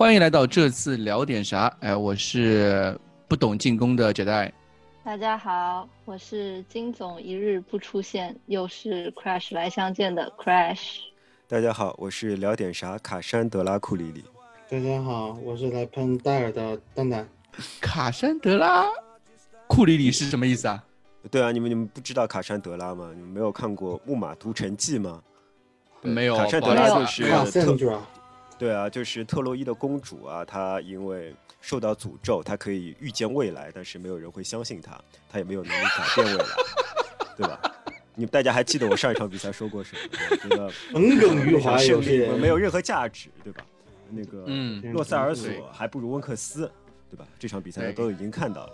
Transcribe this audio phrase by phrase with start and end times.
[0.00, 1.66] 欢迎来到这次聊点啥？
[1.80, 2.98] 哎，我是
[3.28, 4.50] 不懂进攻的杰代。
[5.04, 11.00] 大家好，我是金总一日不出现，又是 Crash 来相见的 Crash。
[11.46, 14.24] 大家好，我是聊点啥卡山德拉库里里。
[14.70, 17.28] 大家好，我是来喷戴尔的蛋蛋。
[17.82, 18.86] 卡山德拉
[19.66, 20.82] 库里里是什么意思啊？
[21.30, 23.10] 对啊，你们你们不知道卡山德拉吗？
[23.14, 25.20] 你们没有看过《木马屠城记》吗？
[26.00, 26.34] 没有。
[26.38, 27.24] 卡山德拉就是
[27.60, 28.00] 特，
[28.60, 35.00] 对啊，就是特洛伊的公主啊，她因为受到诅咒，她可以预见未来，但是没有人会相信她，
[35.30, 36.46] 她也没有能力改变未来，
[37.38, 37.58] 对吧？
[38.14, 40.00] 你们大家还记得我上一场比赛说过什么？
[40.30, 43.64] 我觉得 耿耿于怀，胜利没有任何价值，对吧？
[44.10, 44.44] 那个
[44.92, 46.70] 洛塞尔索还不如温克斯，
[47.08, 47.26] 对吧？
[47.38, 48.72] 这场比赛都已经看到了。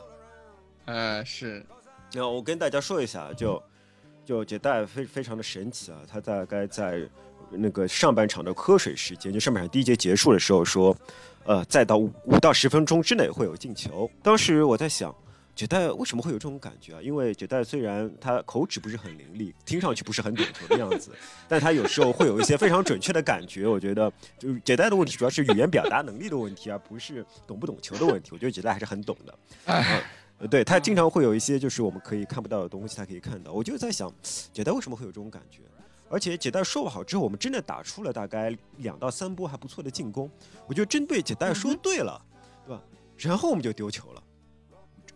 [0.86, 1.64] 呃，是。
[2.12, 3.62] 那我跟大家说一下，就
[4.24, 6.00] 就杰代非非常的神奇啊！
[6.10, 7.08] 他大概在
[7.50, 10.96] 那个上半场的喝水时间，就上半场第一节结束的时候说，
[11.44, 14.10] 呃，再到五五到十分钟之内会有进球。
[14.22, 15.14] 当时我在想，
[15.54, 17.00] 杰代为什么会有这种感觉啊？
[17.00, 21.12] 因为杰代虽然他口齿不是很伶俐，听上去不是很懂球的样子，
[21.48, 23.66] 但他有时候会有一些非常准确的感觉。
[23.66, 28.30] 我觉得，就是杰代的问题主要是语言表达能力的问题，而不是懂不懂球的问题。
[28.32, 29.34] 我觉得杰代还是很懂的。
[30.38, 33.52] 呃，对他经常会有一些就是我们可以看不到的东西，他可以看到。
[33.52, 34.12] 我就在想，
[34.52, 35.60] 姐代为什么会有这种感觉？
[36.08, 40.30] 而且姐带说好之后，我们真的打出了大概两到三波还不错的进攻。
[40.66, 42.20] 我觉得针对姐带说对了，
[42.66, 42.82] 对吧？
[43.16, 44.22] 然后我们就丢球了，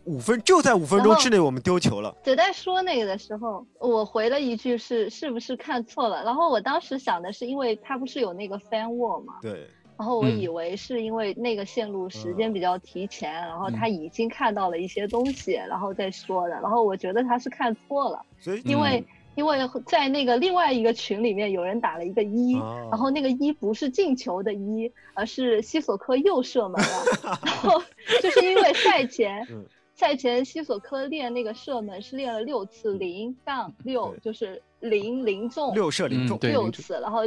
[0.04, 2.14] 五分就在五分钟之内我们丢球了。
[2.24, 6.24] 姐带说那个的时候，我回了一句是是不是看错了？
[6.24, 9.34] 然后我当时想的是，因为他不是有那个 fan wall 吗？
[9.42, 9.68] 对。
[9.96, 16.54] 然后我以为是因为那个线路时间比较提前，然后他已经看到了一些东西，然后再说的。
[16.54, 19.04] 然后我觉得他是看错了，所以因为
[19.34, 22.52] 因为在那个另外一个群里面有人打了一个一，
[22.90, 27.38] 然后那个一不是进球的一，而是西索科又射门了。
[27.44, 27.82] 然后
[28.22, 29.46] 就是因为赛前
[29.94, 37.22] 赛前西索科练那个射门是练了六次零杠六，就是零零中六射零中六次，然后。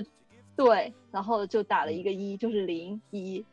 [0.56, 3.44] 对，然后就打了一个一，就是零一。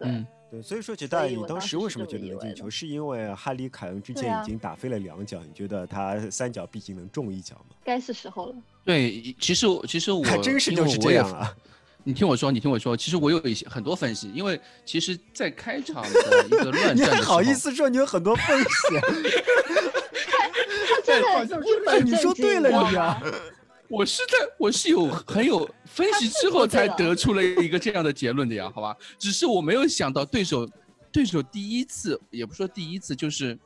[0.00, 2.68] 嗯，对，所以说，杰代，你当时为什么觉得能进球？
[2.68, 7.76] 是因为哈里凯恩之前已经打飞了两脚，你觉得他三脚毕竟能中一脚吗？
[7.84, 8.54] 该是时候了。
[8.84, 11.54] 对，其实其实我还真是就是这样啊。
[12.02, 18.66] 你听我说，你听我说，其实我有一些很多分析，因为其实，在开场的一个乱战，你还好意思说你有很多分析？
[20.88, 21.22] 他真
[21.84, 23.22] 的， 你说对了，你啊。
[23.90, 28.96] 我是在，我是有 很有分析之后才得出了一个这样的结论的呀，好吧？
[29.18, 30.68] 只是我没有想到对手，
[31.10, 33.58] 对手第一次也不说第一次，就是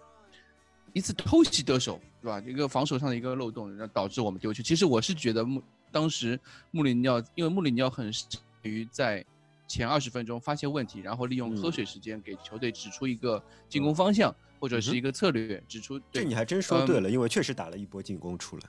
[0.95, 2.43] 一次偷袭得手，对吧？
[2.47, 4.62] 一个防守上的一个漏洞，然后导致我们丢球。
[4.62, 5.62] 其实我是觉得穆
[5.93, 8.27] 当时穆里尼奥，因为穆里尼奥很善
[8.62, 9.23] 于在
[9.69, 16.01] 前二十分钟发现问题，然后利用喝水时间给球队指出一个进攻方向或者是一个策略，指出。
[16.11, 18.62] 这你还真说对了，因为确实打了一波进攻出来。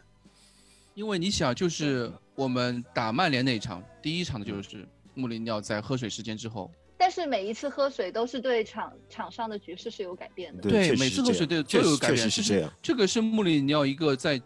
[0.95, 6.71] 因为你想，就是我们打曼联那一场，第一场的就是穆里尼奥在喝水时间之后。
[6.97, 10.61] 但是每一次喝水都是对场场上的局势是有改变的。
[10.63, 12.29] 对，每次喝水都都有改变。
[12.29, 12.71] 是这样。
[12.81, 14.41] 这个是穆里尼奥一个在，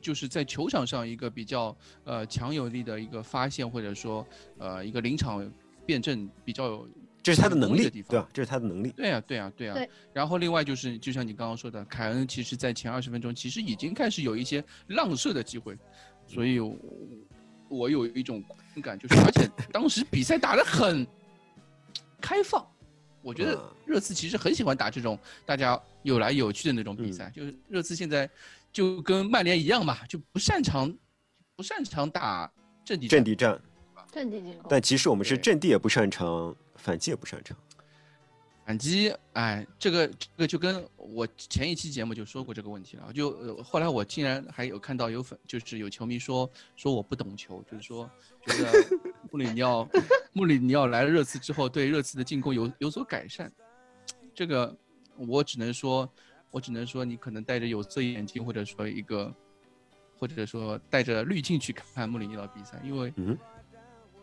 [0.00, 4.24] 就是在球场上一个比较呃强有力的一个发现，或者说
[4.58, 5.50] 呃一个临场
[5.86, 6.86] 辩证比较。
[7.24, 8.28] 这是他的能力，对吧？
[8.34, 8.90] 这是他的能力。
[8.94, 9.74] 对呀，对呀，对呀。
[10.12, 15.74] 然后另外就是，就像你刚刚说的，凯恩其实在前二十分钟其实已经开始有一些浪射的机会，
[16.26, 16.60] 所以，
[17.70, 18.44] 我有一种
[18.82, 21.06] 感，就是而且 当时比赛打得很
[22.20, 22.62] 开放，
[23.22, 27.32] 我觉得热刺其实很喜欢打这种大家有来有去的那种比赛。
[27.34, 28.28] 就是热刺现在
[28.70, 30.94] 就跟曼联一样嘛，就不擅长
[31.56, 32.52] 不擅长打
[32.84, 33.58] 阵地阵地战，
[34.12, 34.66] 阵地进攻。
[34.68, 36.54] 但其实我们是阵地也不擅长。
[36.84, 37.56] 反击也不擅长，
[38.66, 43.10] 反击，哎，这个这个就跟我前一期节目就说过这个问题了。
[43.10, 48.08] 就后来我竟然还有看到有粉，就是有球迷说说我不懂球，就是说
[48.46, 48.70] 觉得
[49.32, 49.88] 穆里尼奥
[50.34, 53.50] 穆里尼奥来了热刺之后，对热刺的进攻有有所改善。
[54.34, 54.76] 这个
[55.16, 56.06] 我只能说，
[56.50, 59.34] 我只能说你可能戴着有色眼镜，或者说一个，
[60.18, 63.10] 或者说带着滤镜去看穆里尼奥比赛，因为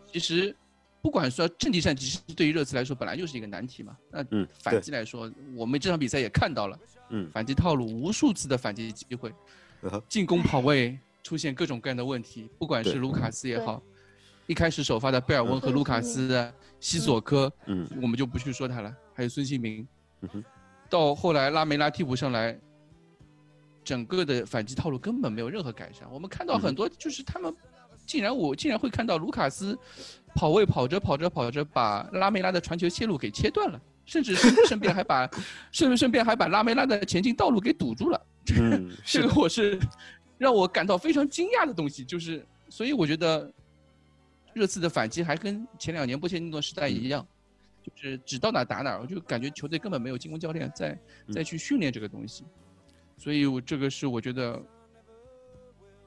[0.06, 0.54] 其实。
[1.02, 3.96] 不管说阵地战，其实对于热刺来说本来就是一个难题嘛。
[4.08, 4.24] 那
[4.60, 6.78] 反击来说，我们这场比赛也看到了，
[7.10, 9.34] 嗯，反击套路无数次的反击机会，
[10.08, 12.48] 进攻跑位出现各种各样的问题。
[12.56, 13.82] 不管是卢卡斯也好，
[14.46, 18.96] 一开始首发的贝尔温和卢卡斯、西索科，嗯，我们就不去说他了。
[19.12, 19.86] 还有孙兴民，
[20.88, 22.56] 到后来拉梅拉替补上来，
[23.82, 26.08] 整个的反击套路根本没有任何改善。
[26.12, 27.52] 我们看到很多就是他们
[28.06, 29.78] 竟然我竟然会看到卢卡斯
[30.34, 35.28] 跑位跑着跑着跑着把拉梅拉的传球线路给切断了，甚至顺顺便还把
[35.70, 38.26] 顺顺便还把拉梅拉的前进道路给堵住了。
[38.58, 39.78] 嗯，这个我是
[40.36, 43.50] 让我感到非常惊讶的东西，就是所以我觉得
[44.52, 47.24] 热刺的反击还跟前两年波切蒂诺时代一样，
[47.84, 50.98] 就是只到哪打哪，我就感觉球队根本没有进攻教练在
[51.32, 52.44] 再去训练这个东西，
[53.16, 54.60] 所以我这个是我觉得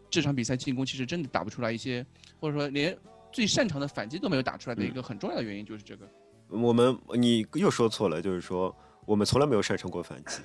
[0.10, 2.06] 这场比赛进攻其实真的打不出来一些，
[2.40, 2.98] 或者说连
[3.32, 6.08] 最擅长的反击都没有打出来的一个很重要的原因就是这个。
[6.48, 8.76] 我们你又说错了，就是说
[9.06, 10.42] 我们从来没有擅长过反击。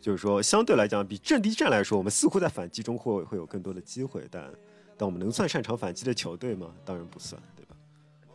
[0.00, 4.52] 就是说，相对来讲，比阵地战来说，我们似乎在反击中会会有更多的机会，但
[4.98, 6.74] 但我们能算擅长反击的球队吗？
[6.84, 7.76] 当然不算，对吧？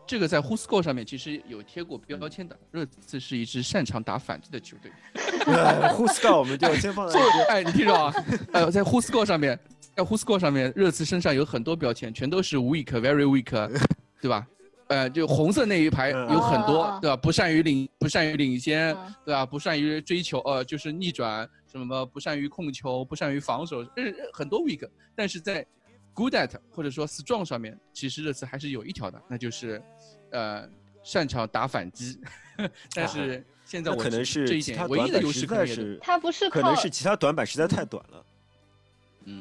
[0.07, 4.89] 这个在 Who Score 上面其实有贴过标签的，热刺是一支擅长打反击的球队。
[5.43, 7.19] Who Score 我们就先放在。
[7.49, 8.13] 哎，你听着啊，
[8.53, 9.59] 呃，在 Who Score 上面，
[9.97, 13.67] 在 Who Score 上面，热刺身上有很多标签，全都是 weak, very weak，
[14.21, 14.47] 对吧？
[14.89, 17.17] 呃，就红色那一排有很多，对吧？
[17.17, 18.95] 不善于领，不善于领先，
[19.25, 19.43] 对吧？
[19.43, 24.87] 不善于追求，呃，就是逆转，什么不善于控球，不善于防守，呃，很多 weak。
[25.15, 25.65] 但是在
[26.13, 29.81] good at 或者说 strong 上面，其实热刺还是有一条的，那就是，
[30.29, 30.69] 呃，
[31.01, 32.19] 擅长打反击。
[32.93, 38.23] 但是现在我可能是这一点唯一的优势在是，他不是可能是其他短板实在太短了。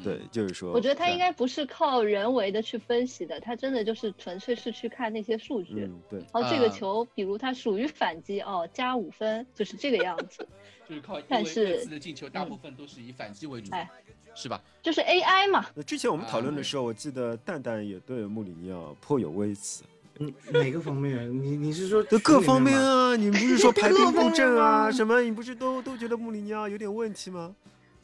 [0.03, 5.83] 对，就是说，我觉得他应该不是靠人为的去分析的，他真的就是纯粹是去看那些数据。
[5.83, 6.19] 嗯，对。
[6.33, 10.47] 然后这个球，比如他属于反击，哦，加五分，就是这个样子。
[10.87, 13.89] 就是靠，但是的进球大部分都是以反击为主，哎，
[14.33, 14.61] 是吧？
[14.81, 15.65] 就是 AI 嘛。
[15.75, 19.83] 那之前我们讨论的时候，我记得蛋蛋也对穆里尼奥颇有微词。
[20.19, 21.31] 嗯，哪个方面？
[21.43, 22.01] 你你是说？
[22.23, 25.21] 各方面啊，你不是说排兵布阵啊 什么？
[25.21, 27.55] 你不是都都觉得穆里尼奥有点问题吗？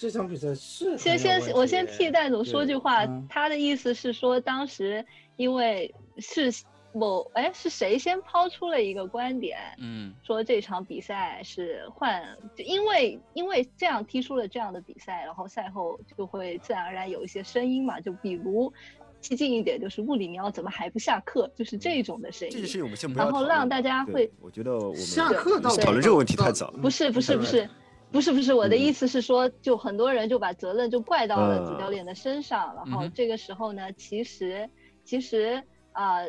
[0.04, 5.06] 这场比赛是先先我先替戴总说句话，他的意思是说，当时
[5.38, 6.54] 因为是
[6.92, 12.22] 某哎是谁先抛出了一个观点，嗯，说这场比赛是换，
[12.54, 18.74] 就因为因为这样踢出了这样的比赛，然后赛后就会自然而然有一些声音嘛，就比如
[19.22, 22.54] 激进一点，就是穆里尼奥怎么还不下课，就是这种的声音。
[22.60, 26.70] 这些我们先不要然后让大家会，我觉得我们下课讨论这个问题太早。
[26.82, 27.70] 不是不是不是。
[28.14, 34.70] 不是不是，我的意思是说，就很多人就把责任就怪到了主教练的身上，然后这个时候呢，其实
[35.04, 35.62] 其实
[35.94, 36.22] 啊，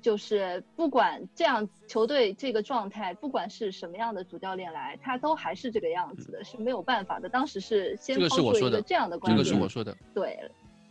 [0.00, 7.28] 就是不管这样球队这个状态，不管是什么样的主教练来，他都还是这个样子的，是没有办法的。
[7.28, 10.38] 当时是先抛出一个这样的观点，这个是我说的，对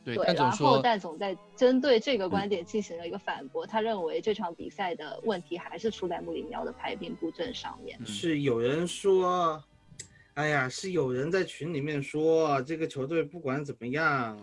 [0.03, 7.98] 对，然后戴总在针对这个观点进行了一个反驳，他认为这场比赛的问题还是出在穆里尼奥的排兵布阵上面。
[8.06, 9.63] 是有人说。
[10.36, 14.38] 哎呀，是有人在群里面说这个球队不管怎么样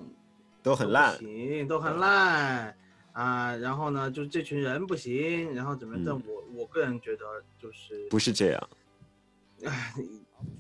[0.63, 2.77] 都很烂，行都很烂
[3.13, 3.57] 啊。
[3.57, 5.99] 然后呢，就是这群人不行，然后怎么？
[6.05, 7.25] 但我我个人觉得
[7.59, 8.69] 就是不是这样。
[9.65, 9.95] 哎，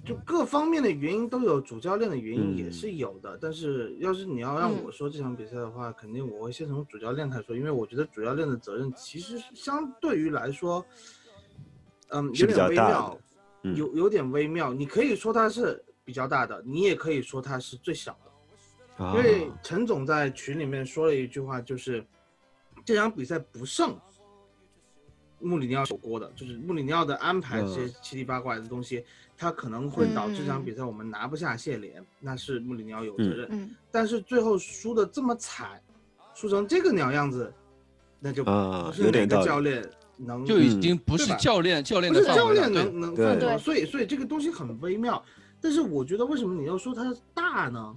[0.02, 3.38] 就各方面的原因都有，主教练的原因也是有的。
[3.40, 10.84] 但是要是你要让我说这场比赛的话，肯定我会先从主教练开始说，因为我觉得主教练的责任其实相对于来说，
[12.08, 13.16] 嗯，有点微妙。
[13.62, 22.04] 有有点微妙，你可以说它是比较大的，你也可以说它是最小的，因为陈总在群里面说了一句话，就是
[22.84, 23.96] 这场比赛不胜
[25.40, 29.04] 穆里尼奥有锅的，就是穆里尼奥的安排这些七七八八的东西，
[29.36, 33.76] 他可能会导致这场比赛我们拿不下谢联，那是穆里尼奥有责任。
[33.90, 35.80] 但是最后输的这么惨，
[36.34, 37.52] 输成这个鸟样子，
[38.18, 38.50] 那就不
[38.92, 39.88] 是哪个教练。
[40.18, 45.24] 能就已经不是教练教练的范围教练能能犯错，所以所以这个东西很微妙。
[45.60, 47.94] 但是我觉得为什么你要说它大呢？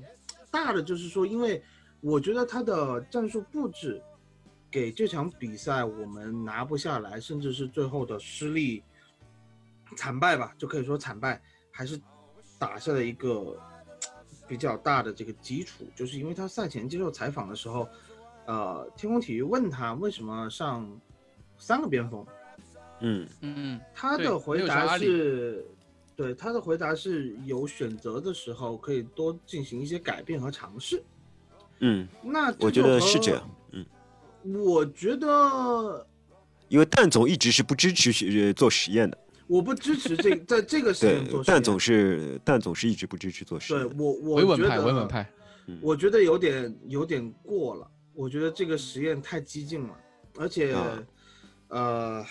[0.50, 1.62] 大的就是说，因为
[2.00, 4.02] 我觉得他的战术布置
[4.70, 8.84] 给这场比赛我们拿不下来，甚至是最后的失利
[9.96, 12.00] 惨败吧，就可以说惨败，还是
[12.60, 13.58] 打下了一个
[14.48, 15.86] 比较大的这个基础。
[15.96, 17.88] 就是因为他赛前接受采访的时候，
[18.46, 20.88] 呃，天空体育问他为什么上。
[21.62, 22.26] 三个边锋，
[23.02, 23.28] 嗯。
[23.42, 25.64] 嗯，他的回答是，
[26.16, 31.04] 对他的回答是有选择的时候可以多进行一些改变和尝试，
[31.80, 33.86] 嗯，那我觉得是这样，嗯，
[34.64, 36.06] 我觉得，
[36.68, 45.32] 因为蛋总一直是不支持做实验的，我不支持这 在这个实验做，蛋总是蛋总是一直不支持做实验，对我我维稳派维稳派，
[45.80, 49.96] 我觉得有点有点过了，我觉得这个实验太激进了，
[50.40, 50.76] 而且。
[51.72, 52.24] 呃，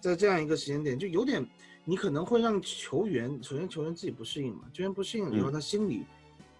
[0.00, 1.44] 在这样一个时间点，就有点，
[1.84, 6.04] 你可能会让球员，首先球员自己不适应嘛，球员不适应以后，他心理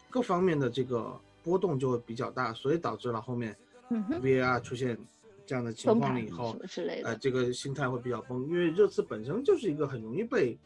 [0.08, 3.56] 各方面的这个波动就会比较大，所以导致了后面
[3.90, 4.96] VAR 出现
[5.44, 6.56] 这样的情况了以后，
[7.02, 10.56] 呃，这个心态会比较崩，因为热刺本身就是一个很容易被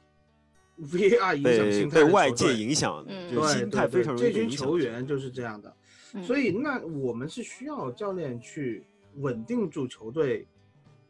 [0.78, 5.74] VAR 影响心态、被外界影响，对心态非常容易这群球员就是这样的，
[6.22, 8.84] 所以那我们是需要教练去
[9.14, 10.46] 稳定住球队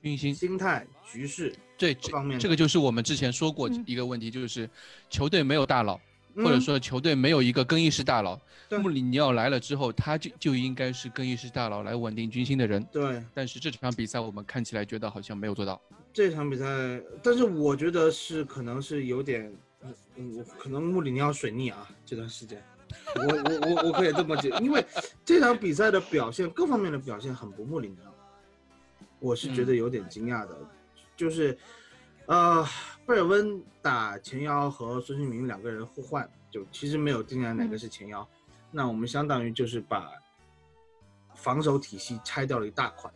[0.06, 2.38] 军心、心态、局势这方面。
[2.38, 4.70] 这个就是我们之前说过一个问题，就是
[5.10, 6.00] 球队没有大佬。
[6.36, 8.38] 或者说球队没有一个更衣室大佬，
[8.82, 12.86] 穆里尼奥来了之后，他就就应该是更衣室大佬来稳定军心的人。
[12.92, 15.80] 对，但是这场比赛我们看起来觉得好像没有做到。
[16.12, 16.66] 这场比赛，
[17.22, 19.50] 但是我觉得是可能是有点，
[20.16, 22.62] 嗯，可能穆里尼奥水逆啊，这段时间，
[23.14, 24.84] 我我我我可以这么解，因为
[25.24, 28.05] 这场比赛的表现各方面的表现很不穆里尼奥，
[29.20, 30.56] 我是觉得有点惊讶的，
[31.16, 31.56] 就是，
[32.26, 32.66] 呃。
[33.06, 38.28] 贝尔温打前腰和孙兴民两个人互换，就其实没有定下哪个是前腰。
[38.72, 40.10] 那我们相当于就是把
[41.36, 43.08] 防守体系拆掉了一大块。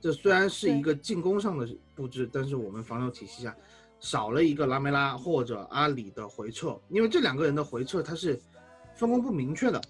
[0.00, 3.56] 这虽然是一个进攻上的布置，但是我们防守体系下
[4.00, 8.40] 少了一个拉梅拉或者阿里的回撤，因为这两个人的回撤他是
[8.96, 9.80] 分工不明确的，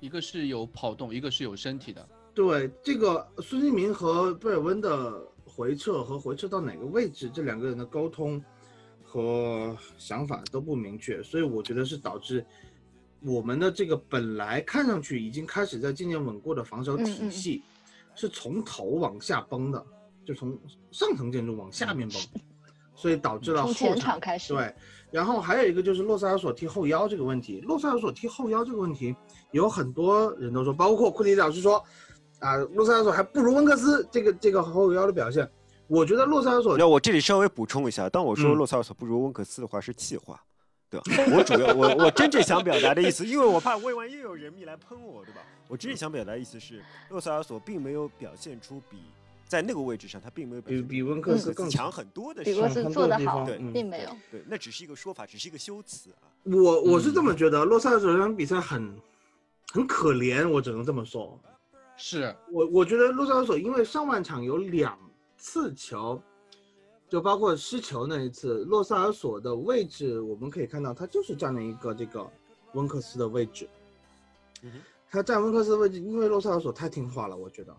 [0.00, 2.06] 一个是有跑动，一个是有身体的。
[2.38, 5.26] 对，这个孙兴民和贝尔温的。
[5.50, 8.40] 回撤和回撤到哪个位置，这两个人的沟通
[9.02, 12.46] 和想法都不明确，所以我觉得是导致
[13.20, 17.64] 我们的这个本来看上去已经开始在渐渐稳固的防守体系，
[18.14, 19.84] 是从头往下崩的，
[20.24, 20.56] 就从
[20.92, 22.22] 上层建筑往下面崩，
[22.94, 24.72] 所以导致了后场开始对。
[25.10, 29.12] 然后还有一个就是洛塞尔索踢后腰这个问题，洛塞尔索踢后腰这个问题，
[29.50, 31.82] 有很多人都说，包括库里老师说。
[32.40, 35.48] 啊，洛塞尔索还不如温克斯这个这个后腰的表现，
[35.86, 36.78] 我觉得洛塞尔索。
[36.78, 40.40] 那我这里稍微补充一下，当我说洛塞尔索不如温克斯的话是气话，
[40.88, 41.04] 对吧？
[41.36, 45.40] 我主要我我真正想表达的意思，因为我怕未完又有人迷来喷我，对吧？
[45.66, 48.98] 我真正想表达的意思是，洛塞尔索并没有表现出比
[49.48, 54.10] 在那个位置上他并没有比比温克斯更强很多的，比温克斯做的好，对，并没有。
[54.30, 56.30] 对，那只是一个说法，只是一个修辞啊。
[56.44, 58.94] 我我是这么觉得，洛塞尔索这场比赛很
[59.72, 61.38] 很可怜，我只能这么说。
[61.98, 64.96] 是我，我觉得洛塞尔索因为上半场有两
[65.36, 66.22] 次球，
[67.08, 72.24] 就包括失球那一次，洛塞尔索的位置我们可以看到，他就是占了一个这个
[72.74, 73.68] 温克斯的位置。
[75.10, 77.76] 他占温克斯的位置，因为洛塞尔索太听话了，我觉得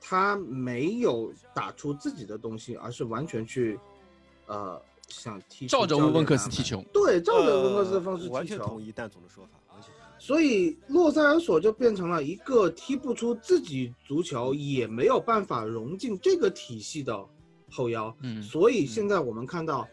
[0.00, 3.78] 他没有打出自己的东西，而是完全去
[4.46, 6.82] 呃想踢照着温克斯踢球。
[6.94, 8.34] 对，照着温克斯的方式踢球。
[8.34, 9.50] 完全同意蛋总的说法。
[10.18, 17.24] 所以洛塞尔索就变成了一个踢不出自己足球，也没有办法融进这个体系的
[17.70, 18.14] 后腰。
[18.22, 19.86] 嗯，所以现在我们看到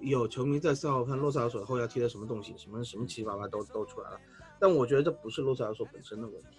[0.00, 4.20] 有球迷在赛后看洛塞尔索后腰踢的什么东西，什么什么七七八八都都出来了。
[4.58, 6.58] 但我觉得这不是洛塞尔索本身的问题。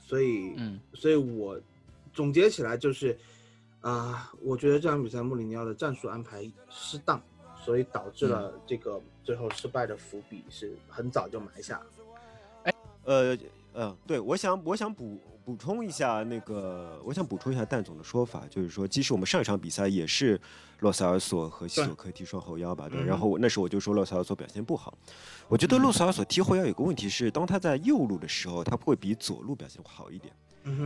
[0.00, 1.60] 所以，嗯，所以我
[2.12, 3.16] 总结起来就是，
[3.82, 7.22] 啊，我觉得这场比赛穆里尼奥的战术安排失当，
[7.64, 11.80] 所以导致了这个最后失败的伏笔是很早就埋下。
[13.08, 13.36] 呃
[13.72, 20.38] 呃，对，我想我想补补充一下那个，我想补充一下蛋总的说法，就是说，其实我们上一场比赛也是
[20.80, 23.02] 洛塞尔索和西索科踢双后腰吧，对。
[23.02, 24.92] 然后那时候我就说洛塞尔索表现不好，
[25.48, 30.32] 我觉得洛塞尔索踢后腰有个问题是，当他在右路的时候，他会比左路表现好一点。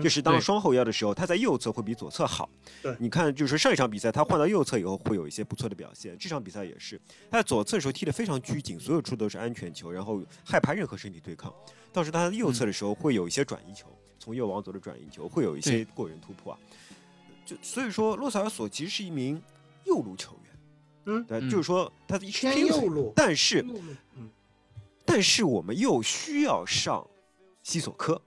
[0.03, 2.49] 就是当双后腰的时候，他在右侧会比左侧好。
[2.83, 6.17] 对，你看，就是上一场比赛他换到右侧以后会有一些不错的表现。
[6.19, 11.53] 这场比赛也是，他在左侧的时候踢得非常拘谨，所有出都是安全球，然后害怕任何身体对抗。
[11.93, 13.87] 倒是他在右侧的时候会有一些转移球，
[14.19, 16.59] 从右往左的转移球会有一些过人突破啊。
[17.45, 19.41] 就所以说，洛塞尔索其实是一名
[19.85, 20.53] 右路球员。
[21.05, 23.67] 嗯，对，就是说他偏右路，但是，
[25.05, 27.05] 但是我们又需要上
[27.65, 28.23] 西索科。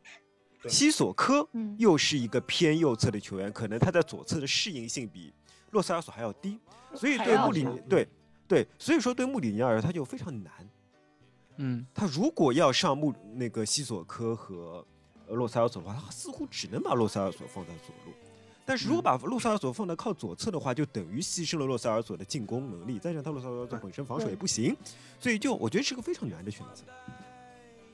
[0.69, 5.33] 西索科又是一个偏右侧的球员，可能他在左侧的适应性比
[5.71, 6.59] 洛塞尔索还要低，
[6.93, 8.07] 所以对穆里对
[8.47, 10.51] 对，所以说对穆里尼奥而言他就非常难。
[11.57, 14.85] 嗯，他如果要上穆那个西索科和
[15.29, 18.13] 洛塞尔索的话，他似乎只能把洛塞尔索放在左路。
[18.65, 22.97] 但是如果把洛塞尔索放在靠左侧的话，就等于牺牲了洛塞尔索的进攻能力。
[22.99, 24.75] 再加上他洛塞尔索本身防守也不行，
[25.19, 26.83] 所以就我觉得是个非常难的选择。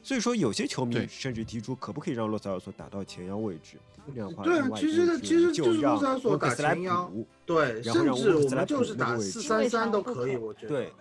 [0.04, 3.78] 所以说，有些球迷甚至提出，可不可以让洛塞尔索打到前腰位置？
[4.14, 7.12] 这样的话，对啊，其实其实就是洛塞尔索打前腰，
[7.46, 10.70] 对，甚至我们就是打四三三都可以，我觉得。
[10.70, 10.94] 对，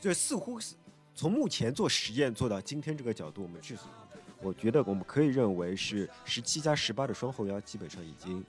[0.00, 0.76] 就似乎是
[1.16, 3.74] 从目前做实验做到今天这个角度，我们是，
[4.40, 8.44] 我觉得我们可以认为是十七加十八的双后腰基本上已经，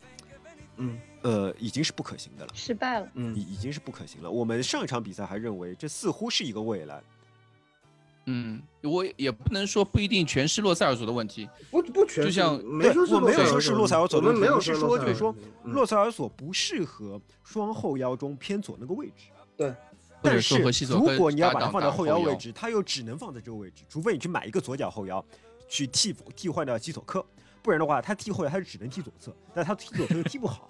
[0.78, 4.30] 嗯，呃，已经是不可行的了，失败了，嗯，已已经是不可行了。
[4.30, 7.02] 我们上一场比赛还认为这似乎是一个未来。
[8.27, 19.27] 嗯，我也不能说不一定全是洛塞尔索的问题，不不全，就像没说我没有说是洛塞尔索的问题，我是说就是说洛塞尔索不适合双后腰中偏左那个位置。
[19.55, 19.74] 对，
[20.24, 20.58] 但是
[20.89, 25.24] 如果你要把它放在后腰位置，他又只能放在这个位置，除非你去买一个左脚后腰
[25.70, 27.24] 去替替换掉基索克，
[27.62, 30.67] 不然的话他替后腰他是只能踢左侧，但他踢左侧又踢不好，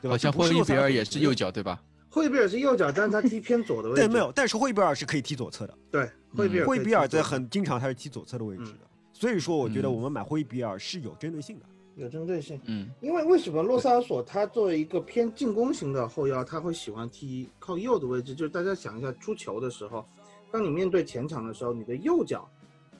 [0.00, 0.10] 对吧？
[0.10, 1.80] 好像霍伊比尔也是右脚对吧？
[2.12, 4.02] 霍伊比尔是右脚，但是他踢偏左的位置。
[4.02, 5.74] 对，没有，但是惠比尔是可以踢左侧的。
[5.90, 8.80] 对，惠比尔，霍伊比尔在很经常他是踢左侧的位置的。
[9.14, 11.64] 所以说，我觉得我们买惠比尔是有针对性的。
[11.96, 18.34] 有针对性，嗯，因为为什么洛萨尔索他作为一个偏进攻型的后腰，他会喜欢踢靠右的位置？
[18.34, 20.04] 就是大家想一下，出球的时候，
[20.50, 22.46] 当你面对前场的时候，你的右脚，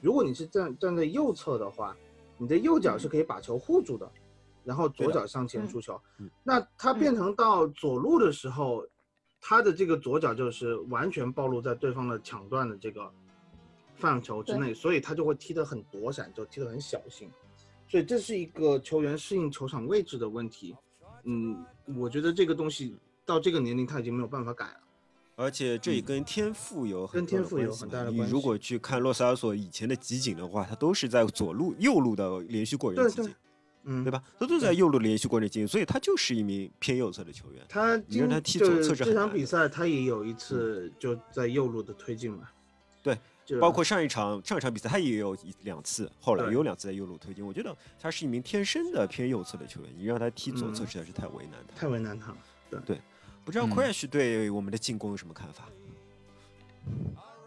[0.00, 1.94] 如果你是站站在右侧的话，
[2.38, 4.10] 你的右脚是可以把球护住的，
[4.64, 6.00] 然后左脚向前出球。
[6.42, 8.82] 那他变成到左路的时候。
[9.44, 13.10] 他的这个左脚就是完全暴露在对方的抢断的这个
[13.96, 17.28] 范畴之内，所以他就会踢得很躲闪，就踢得很小心，
[17.88, 20.76] 所以这是一个球员适应球场位置的问题。
[21.24, 21.64] 嗯，
[21.98, 22.96] 我觉得这个东西
[23.26, 24.80] 到这个年龄他已经没有办法改了，
[25.34, 28.22] 而且这也跟天赋有跟天赋有很大的关系。
[28.22, 33.34] 你如果去看洛萨尔索以前的集锦的话，他都是在左路、右路的连续过人集锦。
[33.84, 34.22] 嗯，对吧？
[34.38, 37.64] 他都在右路连续过人进，所以他就是一名偏右侧的球员。
[37.68, 42.48] 他你让他踢左侧这场比赛他也有一次就在右路的推进嘛。
[43.02, 43.18] 对，
[43.60, 47.44] 包括上一场上一场比赛他也有一两次，后来也有两次在右路推进。
[47.44, 52.38] 我觉得他是一名天生的偏右侧的球员，你让他踢左侧实在是太为难他，太为难他了。
[52.70, 53.00] 对对，
[53.44, 55.68] 不知道 Crash 对我们的进攻有什么看法？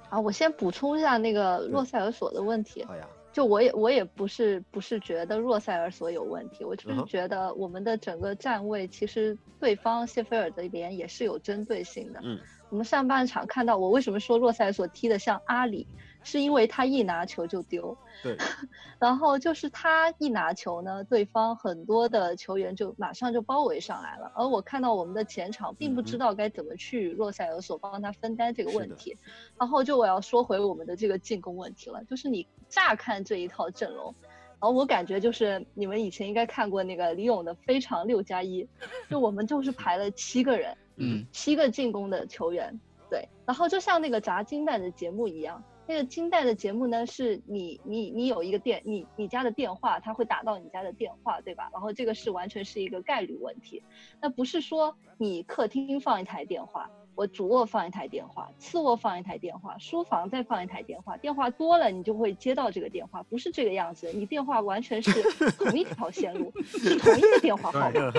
[0.09, 2.83] 啊，我先补充一下那个洛塞尔索的问题。
[2.83, 3.07] 好呀。
[3.35, 12.21] 就我也我也不是不是觉得若塞尔索有问题，我就是觉得我们的整个站位其实对方谢菲尔德联也是有针对性的。
[12.23, 15.85] 嗯，我们上半场看到我为什么说若塞尔索踢得像阿里。
[16.25, 18.35] 是因为他一拿球就丢，对，
[18.99, 29.15] 然后就是他一拿球呢，对方很多的球员就马上就包围上来了，而我看到我们的前场并不知道该怎么去若塞尔索帮他分担这个问题，
[29.59, 34.15] 然后就我要说回我们的这个进攻问题了，就是你乍看这一套阵容，
[34.59, 38.67] 然后我感觉就是你们以前应该看过那个李勇的非常六加一，
[39.11, 42.79] 就我们就是排了七个人，嗯，七个进攻的球员，
[43.11, 45.63] 对，然后就像那个砸金蛋的节目一样。
[45.87, 51.69] 那个金代的节目呢，是你你你有一个电，你你家的电话，他会打到你家的电话，对吧？
[51.71, 53.83] 然后这个是完全是一个概率问题，
[54.19, 56.89] 那不是说你客厅放一台电话。
[57.15, 61.15] 我主卧放一台电话，次卧放一台电话，书房再放一台电话。
[61.15, 64.11] 电话多了，你就会接到这个电话，不是这个样子。
[64.13, 68.11] 你电话完全是同一条线路， 是同一个电话号码，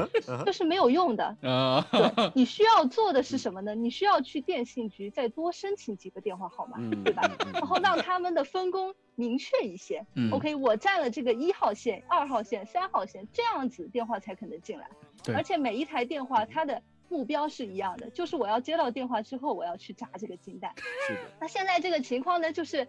[0.44, 1.36] 这是没有用的。
[1.42, 3.74] 对， 你需要做的是什么呢？
[3.74, 7.30] 你需要去电信局再多申请几个电话号码，对吧？
[7.52, 10.06] 然后让他们的分工明确一些。
[10.32, 14.88] OK，我占了这个一号线、二号线、三号线，这样子电话才可能进来。
[15.34, 16.82] 而且每一台电话它的。
[17.08, 20.74] 目标是一样的，就是我要接到电话之后，我要去砸这个金蛋。
[21.06, 21.20] 是的。
[21.40, 22.86] 那现在这个情况呢，就是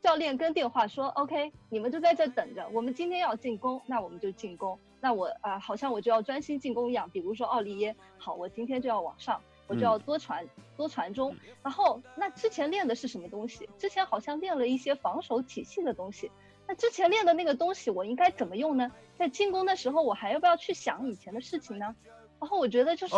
[0.00, 4.78] 教练跟电话说：“OK，你们就在这等着，我们今天要进攻，那我们就进攻。
[5.00, 7.08] 那我啊，好像我就要专心进攻一样。
[7.10, 11.34] 比如说奥利耶，好，我今天就要往上，我就要多传多传中。
[11.62, 13.68] 然后那之前练的是什么东西？
[13.78, 16.30] 之前好像练了一些防守体系的东西。
[16.66, 18.92] 那之前练的那个东西，我应该怎么用呢？
[19.16, 21.94] 在进攻的时候，我还要不要去想以前的事情呢？”
[22.40, 23.14] 然后我觉得就是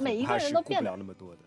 [0.00, 1.38] 每一个人都变不了那么多的。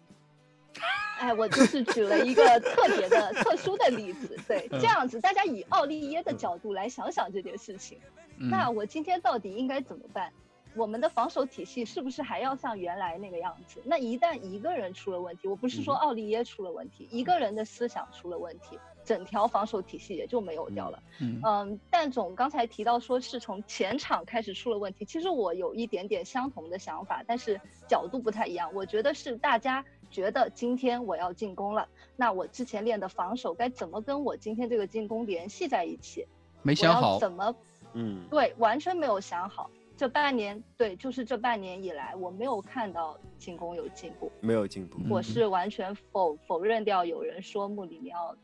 [1.20, 7.98] 哎，我就是举了一个特别的、 特殊的例子，对，这样子大家以奥利耶的角度来想想这件事情。
[8.38, 10.30] 那我今天到底应该怎么办？
[10.76, 13.82] 我们的防守体系是不是还要像原来那个样子？
[13.86, 18.78] 那一旦一个人出了问题，我不是说奥利耶出了问题，一个人的思想出了问题。
[19.06, 21.04] 整条防守体系也就没有掉了。
[21.22, 28.70] 嗯，但总刚才提到说是从前场开始出了问题，其实我有一点点相同的想法，但是角度不太一样。
[28.74, 31.88] 我觉得是大家觉得今天我要进攻了，
[32.18, 36.26] 那我之前练的防守该怎么跟我今天这个进攻联系在一起？
[36.64, 37.20] 没想好。
[37.20, 37.56] 怎么？
[37.94, 39.70] 嗯，对，完全没有想好。
[39.98, 44.98] 这半年，对，就是这半年以来，我没有看到进攻有进步，没有进步。
[45.10, 48.36] 我是完全否否认掉有人说穆里尼奥。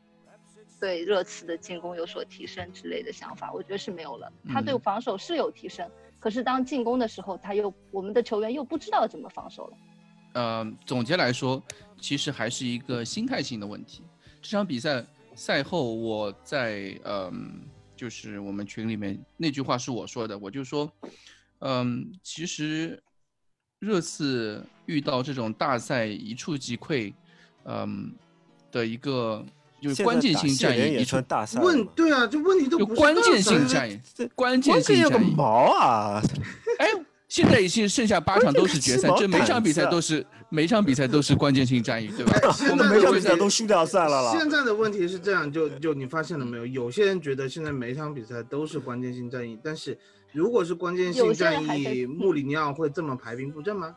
[0.81, 4.33] 对热刺的进攻有所提升之类的想法，我觉得是没有了。
[4.49, 5.87] 他对防守是有提升，
[6.19, 9.77] 可是当进攻的时候，他又我们的球员又不知道怎么防守了。
[10.33, 11.61] 呃，总结来说，
[11.99, 14.01] 其实还是一个心态性的问题。
[14.41, 17.61] 这场比赛赛后，我在嗯，
[17.95, 20.91] 就是我们群里面那句话是我说的，我就说，
[21.59, 22.99] 嗯，其实
[23.77, 27.13] 热刺遇到这种大赛一触即溃，
[27.65, 28.11] 嗯
[28.71, 29.45] 的一个。
[29.81, 31.59] 就是关键性战役也算大赛。
[31.59, 33.99] 问对啊，这问题都不关键性战役，
[34.35, 36.21] 关键性战役毛啊！
[36.77, 36.87] 哎，
[37.27, 42.33] 现在已经剩下八场都是决赛，这每场比赛都是每场比赛都是关键性战役，对吧？
[42.69, 44.31] 我们每场比赛都输掉算了了。
[44.37, 46.65] 现在的问题是这样，就就你发现了没有？
[46.67, 49.97] 有些人觉得现在每场比赛都是关键性战役，但是
[50.31, 53.95] 如果是关键性战役，穆里尼奥会这么排兵布阵吗？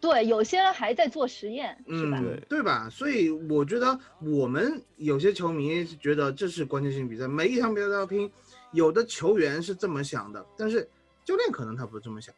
[0.00, 2.22] 对，有些人还在做实验，是吧？
[2.48, 2.88] 对吧？
[2.90, 8.30] 所以我觉得我们有些球迷觉得这是关键性比赛，每一场比赛都要拼。
[8.72, 10.86] 有的球员是这么想的，但是
[11.24, 12.34] 教练可能他不是这么想，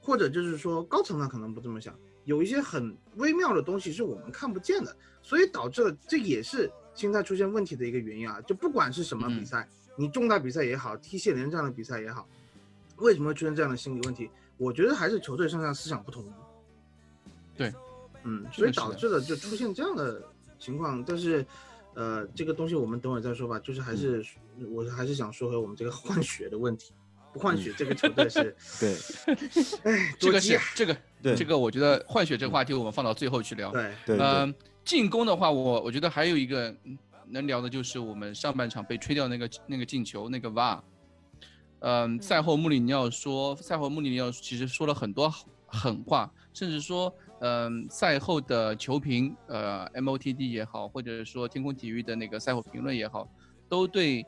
[0.00, 1.94] 或者就是说高层他可能不这么想。
[2.24, 8.40] 有一些很微妙的东西是我们看不见的，所以导致了这也是心态出现问题的一个原因啊。
[8.42, 12.28] 就不管是什么比赛，你重大比赛也好，踢谢联这样的比赛也好，
[12.96, 14.30] 为什么会出现这样的心理问题？
[14.58, 16.28] 我觉得还是球队上下思想不统一。
[17.60, 17.70] 对，
[18.24, 20.22] 嗯，所以导致了就出现这样的
[20.58, 21.44] 情况，但是，
[21.92, 23.58] 呃，这个东西我们等会再说吧。
[23.58, 24.24] 就是还是，
[24.72, 26.94] 我还是想说回我们这个 换血的问题，
[27.34, 28.94] 不换血这个球队是， 对，
[29.84, 33.70] 哎，这个是这个，对，这个我觉得换血这个话题我们放到最后去聊。
[33.72, 34.54] 对，对，嗯，
[34.86, 36.74] 进攻的话，我我觉得还有一个
[37.28, 40.80] 能聊的就是我们上半场被吹掉那个那个进球那个 VAR。
[41.80, 45.30] 嗯，赛后穆里尼奥说，赛后穆里尼奥其实说了很多
[45.66, 47.14] 狠话，甚至说。
[47.40, 53.26] 嗯，赛后的球评，呃，MOTD 也好，或者说天空体育的那个赛后评论也好，
[53.66, 54.26] 都对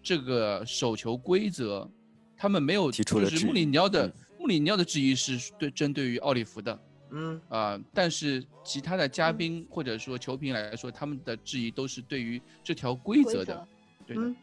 [0.00, 1.90] 这个手球规则，
[2.36, 7.40] 他们没有提出就是穆里尼奥的穆里尼奥的质疑是对针对于奥利弗的，嗯。
[7.48, 13.68] 啊，但是其他的嘉宾或者说球评来说，他们的质疑都是对于这条规则的，
[14.06, 14.34] 对的，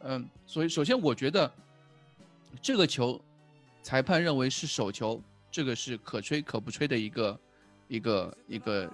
[0.00, 1.48] 嗯，所以首先我觉得
[2.60, 3.20] 这个球，
[3.80, 5.22] 裁判认为是手球。
[5.54, 7.38] 这个是可吹可不吹的一个，
[7.88, 8.90] 一个一个，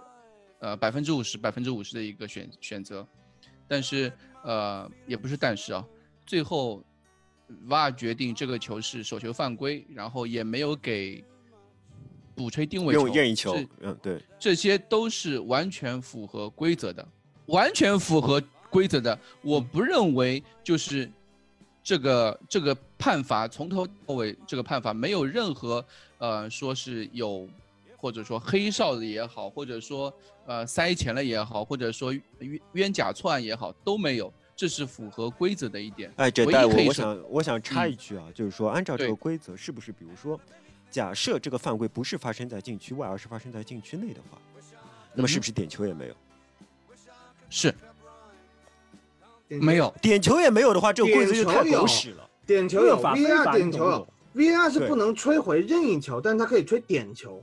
[0.58, 3.06] 呃，百分之五十百分之五十的一个选选择，
[3.68, 5.84] 但是呃也不是但是啊，
[6.26, 6.82] 最后
[7.68, 11.24] ，VAR 决定这个球是手球犯规，然后也没有给
[12.34, 17.06] 补吹定位球，任意球，嗯对，这些都是完全符合规则的，
[17.46, 21.10] 完全符合规则的，我不认为就是
[21.82, 25.84] 这个这个判罚从头到尾这个判罚没有任何。
[26.18, 27.48] 呃，说是有，
[28.00, 30.12] 或者说黑哨子也好，或者说
[30.46, 36.10] 呃塞钱了也好，或者说冤冤假错案也好，都没有，这是符合规则的一点。
[36.16, 40.40] 哎，这代我我想我想插一句啊，就是说按照这个规则，是不是比如说，
[40.90, 44.38] 假设这个犯规不是发生在禁区外，而是发生在禁区内的话，
[45.12, 46.14] 那么是不是点球也没有？
[47.50, 47.74] 是，
[49.48, 52.26] 没有点球也没有的话，这个规则就太狗屎了。
[52.46, 54.08] 点球有，VR 点球有。
[54.32, 57.42] VAR 是不能吹回任意球，但是它可以吹点球。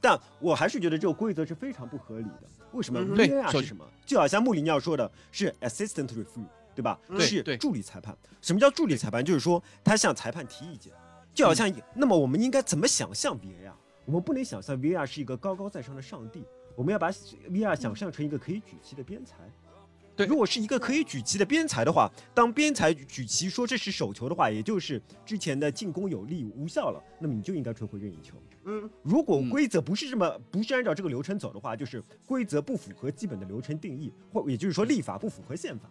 [0.00, 2.42] 但我还是觉得这个规则是非常不合理的。
[2.72, 3.84] 为什么？VAR 是什么？
[4.06, 6.98] 就好像穆里尼奥说的是 assistant referee，对吧？
[7.20, 8.16] 是助理裁判。
[8.40, 9.24] 什么叫助理裁判？
[9.24, 10.92] 就是说他向裁判提意见。
[11.34, 13.72] 就好像，那么我们应该怎么想象 VAR？
[14.04, 19.36] 我们不能想象 VAR 是一个高高在上的上帝，我们要把 VAR 想象成一个可以举旗的边裁。
[20.14, 28.34] 对，如果是一个可以举旗的边裁的话，当边裁举旗说这是手球的话，也就是之前的进攻有利无效了，那么你就应该吹回任意球。
[28.64, 35.90] 嗯，如果规则不是这么，不是按照这个流程走的话，就是规则不符合基本的流程定义，或也就是说立法不符合宪法，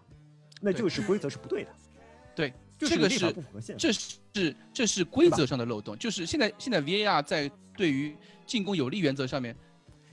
[0.61, 1.69] 那就是规则是不对的。
[2.33, 9.53] 对，这个是不符合宪法，这是这是规则上的漏洞，就是现在现在 VAR 在对于进攻有利原则上面，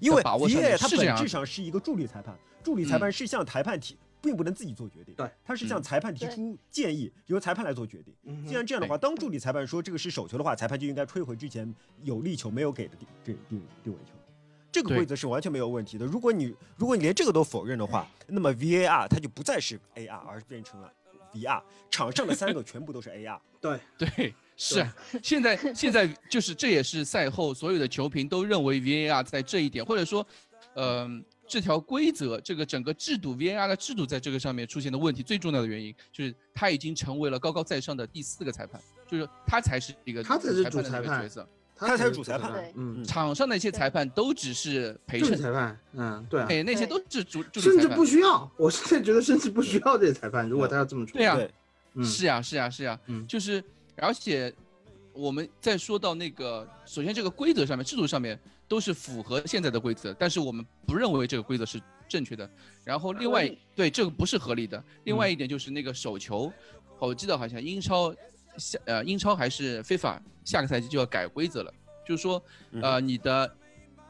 [0.00, 2.36] 因为 VAR 它本质上是一个助理裁判。
[2.62, 5.14] 助理裁判是向裁判提，并不能自己做决定。
[5.14, 8.14] 对，他是向裁判提出建议，由裁判来做决定。
[8.46, 14.10] 既然这样的话，当助理裁判说这个是手球的话，裁判就应该吹回之前有力球没有给的定定定定位球。
[14.70, 16.04] 这个规则是完全没有问题的。
[16.04, 20.92] 如果你如果你连这个都否认的话，那么 VAR 它就不再是 AR，而变成了
[21.32, 21.62] VR。
[21.90, 23.38] 场上的三个全部都是 AR。
[23.60, 24.86] 对对，是。
[25.22, 30.26] 现在 现在就是这也是赛后所有的球评都认为 VAR 在这一点，或者说，
[30.74, 31.24] 嗯。
[31.50, 38.78] 这条规则，这个整个制度，VAR 的制度在这个上面出现的问题，最重要的原因就是他已经成为了高高在上的第四个裁判，
[39.10, 42.70] 就是他才是一个他才是主裁判角色，他才是主裁判。
[42.74, 45.80] 嗯，场上那些裁判都只是陪衬裁判。
[45.94, 48.46] 嗯，对，哎，那些都是主，甚至不需要。
[48.58, 51.34] 我现在觉得甚至不需要这些裁判，如果他要这么对呀，
[52.04, 53.64] 是呀，是呀，是呀，嗯，就是，
[54.00, 54.52] 而且
[55.12, 58.38] 我们再说到那个，首先这个规则上面、制度上面。
[58.68, 62.46] 都是符合现在的规则，但是我们不认为这个规则是正确的。
[62.84, 64.84] 然后另外，对这个不是合理的。
[65.04, 66.52] 另外一点就是那个手球，
[66.98, 68.14] 我记得好像英超
[68.58, 71.72] 下呃英超还是非法，下个赛季就要改规则了，
[72.06, 72.44] 就是说
[72.82, 73.56] 呃你的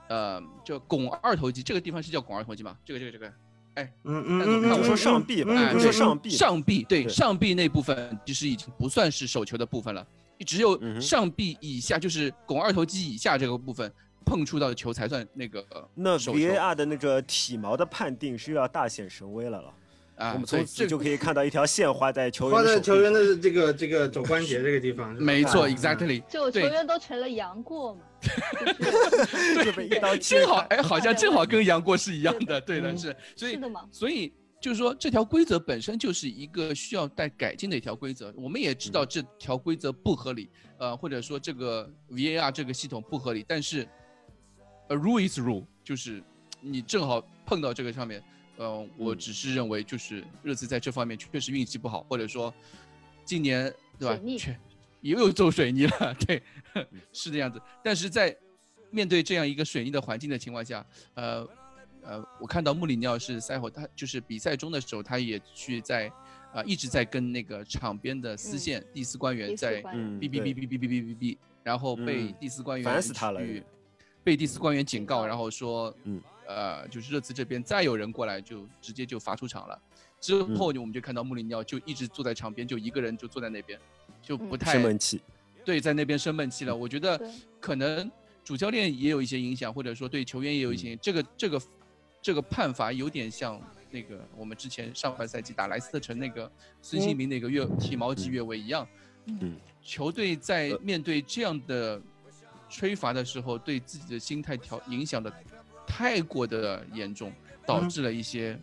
[0.09, 2.77] 呃就拱二头肌这个地方是叫拱二头肌吗？
[2.85, 3.33] 这个这个这个
[3.79, 10.05] 哎，嗯嗯嗯，就说上臂吧，就说上臂，上臂对上臂那部分其实已经不算是手球的部分了，
[10.45, 13.93] 只有上臂以下，就是肱二头肌以下这个部分
[14.25, 15.64] 碰触到的球才算那个。
[15.95, 19.73] 那 VAR 的那个体毛的判定是要大显神威了了。
[20.18, 25.14] 啊，我们从此就可以看到一条线画在球员画在球员的这个这个肘关节这个地方。
[25.14, 26.20] 没错，exactly。
[26.28, 28.00] 就球员都成了杨过嘛，
[29.64, 30.40] 就被一刀切。
[30.40, 33.14] 正好哎，好像正好跟杨过是一样的， 对的，是。
[33.37, 33.88] 所以是的吗？
[33.92, 38.35] 所以就是说，这条规则本身就是一个需要待改进的一条规则。
[38.37, 43.88] 我们也知道这条规则不合理，呃，或者说这个 VAR 这个系统不合理，但是
[44.88, 46.20] ，a rule is rule，就是
[46.61, 48.20] 你正好碰到这个上面。
[48.59, 52.53] 嗯，我只是认为，就是热刺在这方面确实运气不好，或者说，
[53.25, 54.21] 今年对吧？
[54.38, 54.59] 确
[55.01, 56.42] 又有走水泥了， 对，
[57.12, 57.61] 是这样子。
[57.85, 58.37] 但是在
[58.90, 61.47] 面对这样一个水泥的环境的情况下，呃
[62.03, 66.11] 呃，我看到穆里尼奥是赛后，他就是比赛中的时候，他也去在
[66.53, 73.40] 啊一直在跟那个场边的丝线第四官员在哔哔哔哔哔哔哔哔哔，然后被第四官员烦死他了，
[74.25, 76.21] 被第四官员警告，然后说嗯。
[76.49, 79.79] 呃，就是热刺这边再有人过来，就直接就罚出场了。
[80.19, 83.79] 之后我们就看到穆里尼奥就一直坐在场边，就一个人就坐在那边，
[84.23, 85.21] 就不太生闷气。
[85.63, 86.75] 对，在那边生闷气了。
[86.75, 87.21] 我觉得
[87.61, 88.11] 可能
[88.43, 90.97] 主教练也有一些影响，或者说对球员也有一些。
[90.97, 91.63] 这个这个
[92.23, 98.89] 这个判罚有点像那个我们之前上半赛季打莱斯特城那个孙兴民那个越体毛级越位一样。
[99.27, 102.01] 嗯，球队在面对这样的
[102.71, 105.31] 吹罚的时候，对自己的心态调影响的。
[105.99, 107.33] 太过的严重，
[107.67, 108.57] 导致了一些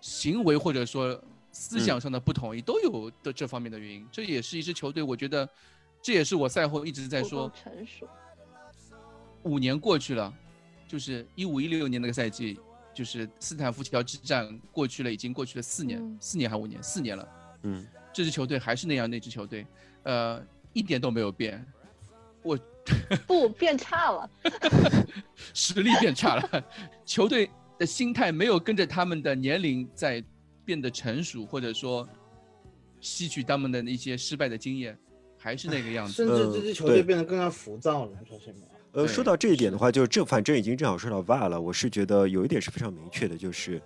[0.00, 4.08] 行为或者说思想上的不统一，都有的这方面的原因。
[4.10, 5.46] 这也是一支球队，我觉得，
[6.00, 7.52] 这也是我赛后一直在说。
[7.54, 8.08] 成熟。
[9.42, 10.32] 五年过去了，
[10.88, 12.58] 就是一五一六年那个赛季，
[12.94, 17.28] 就是斯坦福桥之战过去了，已经过去了四年，四年还五年，四年了。
[17.64, 17.86] 嗯。
[18.14, 19.66] 这支球队还是那样，那支球队，
[20.04, 21.62] 呃，一点都没有变。
[22.42, 22.58] 我。
[23.26, 24.30] 不变差了，
[25.54, 26.64] 实力变差了，
[27.04, 30.22] 球队的心态没有跟着他们的年龄在
[30.64, 32.08] 变得成熟，或者说
[33.00, 34.98] 吸取他们的一些失败的经验，
[35.38, 36.12] 还是那个样子。
[36.12, 38.60] 甚至这支球队变得更加浮躁了，你说是吗？
[38.92, 43.80] 呃，说到这一点的话，就正反正已经正好说到 VAR 了，我是觉得有一点是非常明确的，就是，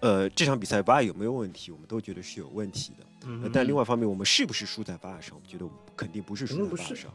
[0.00, 3.06] 呃，这场比赛 VAR 有没有问题，我们都觉得是有问题的。
[3.26, 3.48] 嗯。
[3.52, 5.36] 但另外一方面，我们是不是输在 VAR 上？
[5.36, 5.64] 我们觉得
[5.94, 7.14] 肯定不是输在 VAR 上。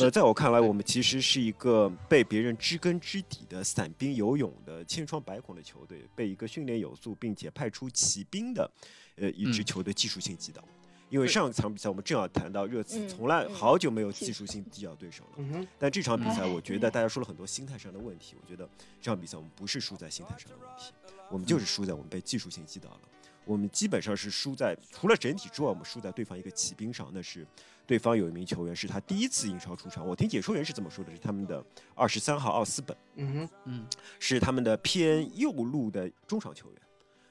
[0.00, 8.70] 呃，在我看来，我们其实是一个被别人知根知底的散兵游勇的千疮百孔的球队，被一个训练有素并且派出骑兵的，
[9.16, 10.64] 呃，一支球队技术性击倒。
[11.10, 18.66] 因为上一场比赛我们正好谈到热刺从来好久没有技术性击倒对手了，但这场比赛我觉得大家说了很多心态上的问题，我觉得
[19.02, 20.92] 这场比赛我们不是输在心态上的问题，
[21.30, 23.00] 我们就是输在我们被技术性击倒了。
[23.44, 27.46] 我们基本上是输在除了整体之外，我们输在对方一个骑兵上，那是。
[27.86, 31.62] 对方有一名球员是他第一次英超出场，我听解说员是这么说的，是他们的
[31.94, 33.86] 二十三号奥斯本，嗯哼，嗯，
[34.18, 36.80] 是他们的偏右路的中场球员。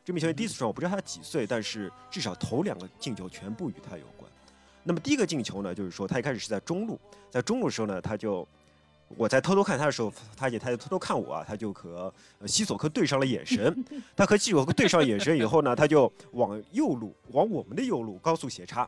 [0.06, 4.32] 这名球员第一次出场，我不知道他几岁，但是至少头两个进球全部与他有关。
[4.84, 7.00] 那么第一个进球呢，就是说他一开始是在中路，
[7.32, 8.48] 在中路的时候呢，他就
[9.16, 12.14] 我在偷偷看他的时候，他也他就偷偷看我啊，他就和
[12.46, 13.84] 西索科对上了眼神。
[14.16, 18.88] 他和西索科对上眼神以后呢，他就往右路，往我们的右路高速斜插。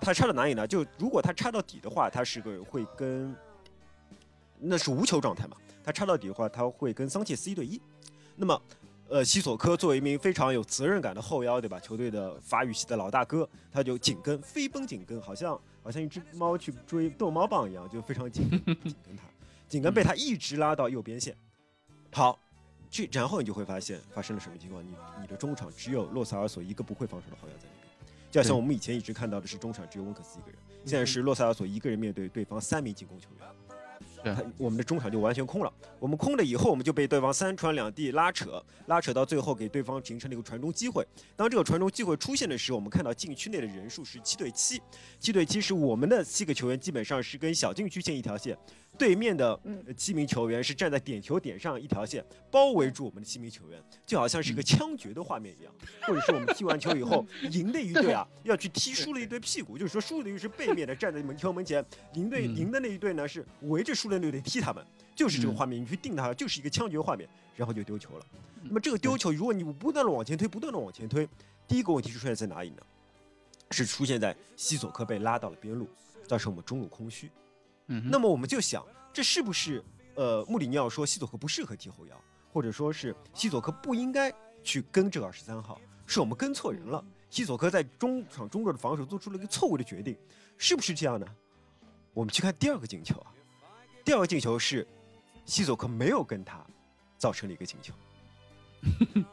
[0.00, 0.66] 他插到哪里呢？
[0.66, 3.34] 就如果他插到底的话，他是个会跟，
[4.58, 5.56] 那是无球状态嘛。
[5.82, 7.80] 他插到底的话，他会跟桑切斯一对一。
[8.36, 8.62] 那么，
[9.08, 11.78] 呃，西索科作为一名非常有责任感的后腰，对吧？
[11.78, 19.22] 球队的法语系的老大哥，他就紧跟，飞奔紧跟，好像好像一只猫去追逗猫棒一样，就非常紧紧跟他，
[19.68, 21.36] 紧跟被他一直拉到右边线。
[22.12, 22.38] 好，
[22.90, 24.82] 去然后你就会发现发生了什么情况？
[24.82, 27.83] 你你的中场只有洛萨尔索一个不会防守的后腰在那边。
[28.34, 35.72] 就像我们以前一直看到的是中场只有温克斯一个人，现在是洛塞尔索一个人面对对方三名进攻球员，对，我们的中场就完全空了。
[36.00, 41.06] 我们空了以后，我们就被对方三传两递拉扯，拉扯到最后给对方形成了一个传中机会。
[41.36, 44.82] 当这个传中机会出现的时候，我们看到禁区内的人数是七对七，
[45.20, 48.58] 七对七是我们的七个球员基本上是跟小禁区线一条线。
[48.96, 49.58] 对面的
[49.96, 55.72] 七名球员是站在点球点上一条线，包围住我们的七名球员，就好像是一个枪决的画面一样。
[56.02, 68.26] 或者是我们踢完球以后，赢的一队啊要去踢输了一队屁股，就是说输的一队是背面的站在门球门前，赢队赢的那一队呢是围着输的那队踢他们，就是这个画面，你去定它就是一个枪决画面，然后就丢球了。
[68.62, 71.28] 那么这个丢球，如果你不断的往前推，不断的往前推，
[71.66, 72.82] 第一个问题是出现在哪里呢？
[73.70, 75.88] 是出现在西索科被拉到了边路，
[76.28, 77.28] 造成我们中路空虚。
[77.86, 79.82] 嗯，那么我们就想，这是不是
[80.14, 82.20] 呃穆里尼奥说西佐科不适合踢后腰，
[82.52, 87.04] 或者说是西佐科不应该去跟这个二十三号，是我们跟错人了。
[87.30, 90.16] 西索科在中场中路的防守做出了一个错误的决定，
[90.56, 91.26] 是不是这样呢？
[92.12, 93.34] 我们去看第二个进球啊，
[94.04, 94.86] 第二个进球是
[95.44, 96.64] 西索科没有跟他
[97.18, 97.92] 造成了一个进球。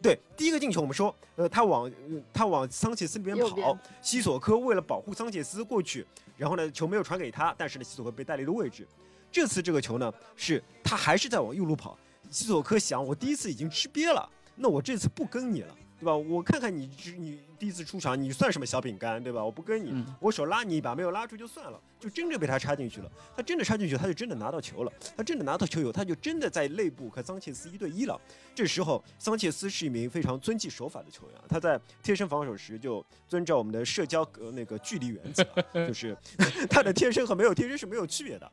[0.00, 1.90] 对，第一个进球我们说，呃，他往
[2.32, 6.06] 他往桑切斯那边跑，西索科为了保护桑切斯过去，
[6.36, 8.86] 然后呢球没有传给他，但是呢西索科被带离了位置。
[9.30, 11.98] 这次这个球呢是他还是在往右路跑，
[12.30, 15.76] 西索科想我第一次已经吃瘪了，那我这次不跟你了。
[16.00, 16.16] 对吧？
[16.16, 19.44] 我看看你，你第一次出场，你算什么小饼干，对吧？
[19.44, 23.10] 我不跟你，我手拉你一把，没有拉住就算了，就真的被他插进去了。
[23.36, 24.92] 他真的插进去，他就真的拿到球了。
[25.16, 28.20] 他真的拿到球以后，他就真的在内部和桑切斯一对一了。
[28.54, 35.44] 这时候，桑切斯是一名非常遵纪守法的球员，他在贴身防守时就遵照我们的社交呃那个距离原则，
[35.86, 36.16] 就是
[36.70, 38.48] 他的贴身和没有贴身是没有区别的。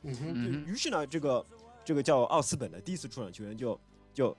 [0.65, 1.45] 于是呢，这个
[1.83, 3.79] 这个叫奥斯本的第一次出场球员就
[4.13, 4.35] 就。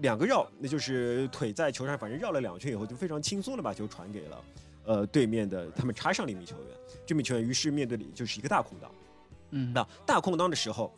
[0.00, 4.44] 两个绕，那就是腿在球上，反正绕了两圈以后，就非常轻松的把球传给了，
[4.84, 6.66] 呃，对面的他们插上了一名球员。
[7.06, 8.90] 这名球员于是面对的就是一个大空档。
[9.50, 10.92] 嗯，那大空档的时候，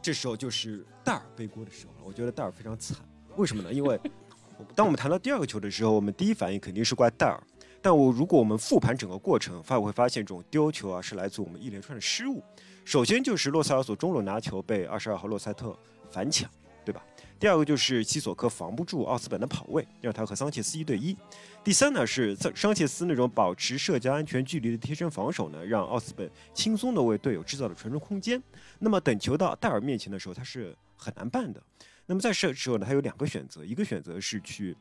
[0.00, 1.98] 这时候就是戴尔背锅的时候了。
[2.04, 2.96] 我觉得戴尔非常惨，
[3.36, 3.72] 为什么呢？
[3.72, 3.98] 因为
[4.74, 7.42] 当我们谈到第二个球的时候，我们第一反应肯定是怪戴尔。
[7.82, 12.42] 但我如果我们复盘整个过程，发会发现这种丢球啊，是来自我们一连串的失误。
[12.84, 15.76] 首先就是洛塞尔索中路拿球被二十二号洛塞特
[16.10, 16.50] 反抢，
[16.84, 17.04] 对吧？
[17.38, 21.14] 第二个就是西索科防不住奥斯本的跑位，让他和桑切斯一对一。
[21.62, 28.42] 第三呢是桑桑切斯那种保持社交安全距离的贴身防守呢，让奥斯本轻松的为队友制造了传中空间。
[28.78, 31.62] 那么等球到戴尔面前的时候，他是很难办的。
[32.06, 34.74] 那么在这时候呢，他有两个选择，一个选择是去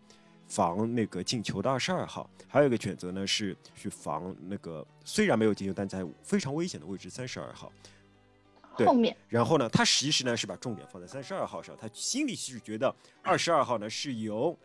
[0.48, 7.70] 防那个进球的二十二号，还有一个选择呢是去防那个虽然没有进球，但在非常危险的位置三十二号。
[8.84, 14.58] 后面，然后呢，他其实呢是把重点放在三十二号上，他心里是觉得二十二号呢是由，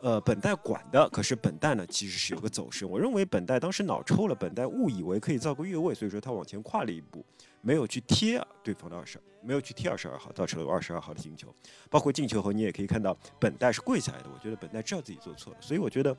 [0.00, 1.08] 呃，本代管的。
[1.08, 7.24] 可是本代呢其实是有个走神，我认为本代当时脑抽了，本代误以为可以造个越位，所以说他往前跨了一步，
[7.62, 11.52] 没有去贴对方的二十，没有去贴二十二号，造成了二十二号的进球。
[11.90, 16.16] 包括进球后，你也可以看到本代是跪下来的，我觉得本代知道自己做错了，所以我觉得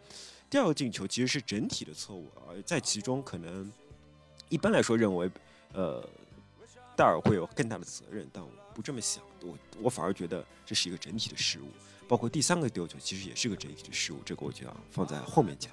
[0.50, 3.72] 第二个进球其实是整体的错误啊，在其中可能
[4.50, 5.32] 一般来说认为，
[5.74, 6.04] 呃。
[7.00, 11.68] 戴尔会有更大的责任，但我不这么想，我我反而觉得这是一个整体的失误，
[12.10, 15.72] 包括第三个丢球其实也是个整体的失误，这个我就要放在后面讲。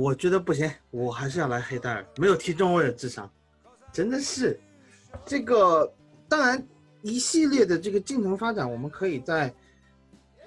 [0.00, 3.30] 我觉得不行，我还是要来黑戴尔，没有踢中卫的智商，
[3.92, 4.58] 真的是
[5.26, 5.92] 这个。
[6.26, 6.66] 当然，
[7.02, 9.54] 一系列的这个进程发展，我们可以在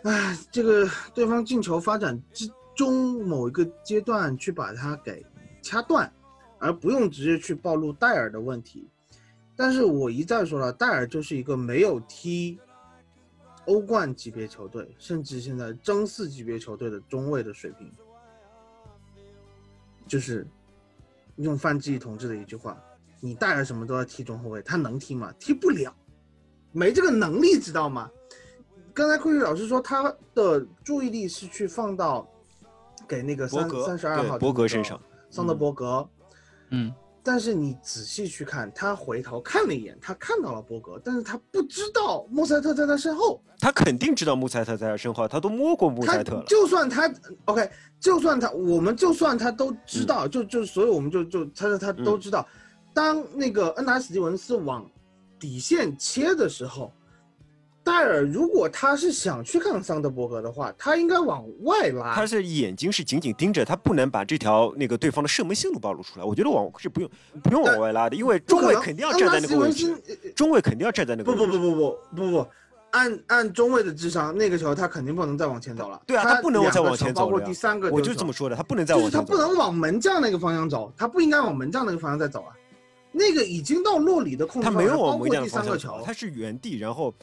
[0.01, 5.23] 啊这个对方进球发展之中某一个阶段去把它给
[5.61, 6.11] 掐断，
[6.57, 8.89] 而不用直接去暴露戴尔的问题。
[9.59, 12.57] 但是我一再说了，戴尔就是一个没有踢
[13.65, 17.91] 欧冠级别球队，甚至现在争四级别球队的中卫的水平。
[20.07, 20.47] 就是
[21.35, 22.81] 用范志毅同志的一句话
[23.19, 25.29] ：“你戴尔什么都要踢中后卫，他能踢吗？
[25.37, 25.93] 踢不了，
[26.71, 28.09] 没这个能力，知道吗？”
[28.95, 32.25] 刚才库里老师说他的注意力是去放到
[33.05, 34.97] 给那个三三十二号博格身上，
[35.29, 36.07] 桑德伯格，
[36.69, 36.93] 嗯。
[37.31, 43.39] 但是你仔细去看，他回头看了一眼，他看到了波格，但是他不知道穆塞特在他身后。
[43.59, 46.43] 他肯定知道穆塞特在他身后，他都摸过穆塞特了。
[46.47, 47.07] 就算他
[47.45, 52.43] OK，就算他，我们就算他都知道，就就所以我们就就他他都知道，
[52.95, 54.83] 当那个恩达史蒂文斯往
[55.39, 56.91] 底线切的时候。
[57.89, 62.13] 戴尔，如果他是想去看桑德伯格的话，他应该往外拉。
[62.13, 66.23] 他是眼睛是紧紧盯着，他不能把这条那个对方的射门线路暴露出来。
[66.23, 67.09] 我觉得往是不用
[67.41, 69.95] 不用往外拉的，因为中卫肯定要站在那个位置。
[70.35, 71.45] 中卫肯定要站在那个位置。
[71.45, 72.47] 不不不不不不不，
[72.91, 75.99] 按按中卫的智商，那个时候他肯定不能再往前走了。
[76.05, 79.19] 对啊，他不能再往前走了包括第三个，我就这么说的，他不能再往前走。
[79.19, 82.53] 他不能往门将那个方向走，他不应该往门将那个方向再走啊。
[83.11, 87.13] 那个已经到洛里的控制，他没有往门将方向球，他是原地，然后。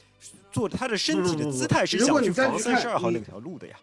[0.52, 3.76] 做他的身体的姿态是想去防三十二号那条路的呀，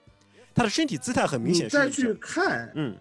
[0.55, 1.67] 他的身体姿态很明显。
[1.67, 2.95] 你再去看，嗯，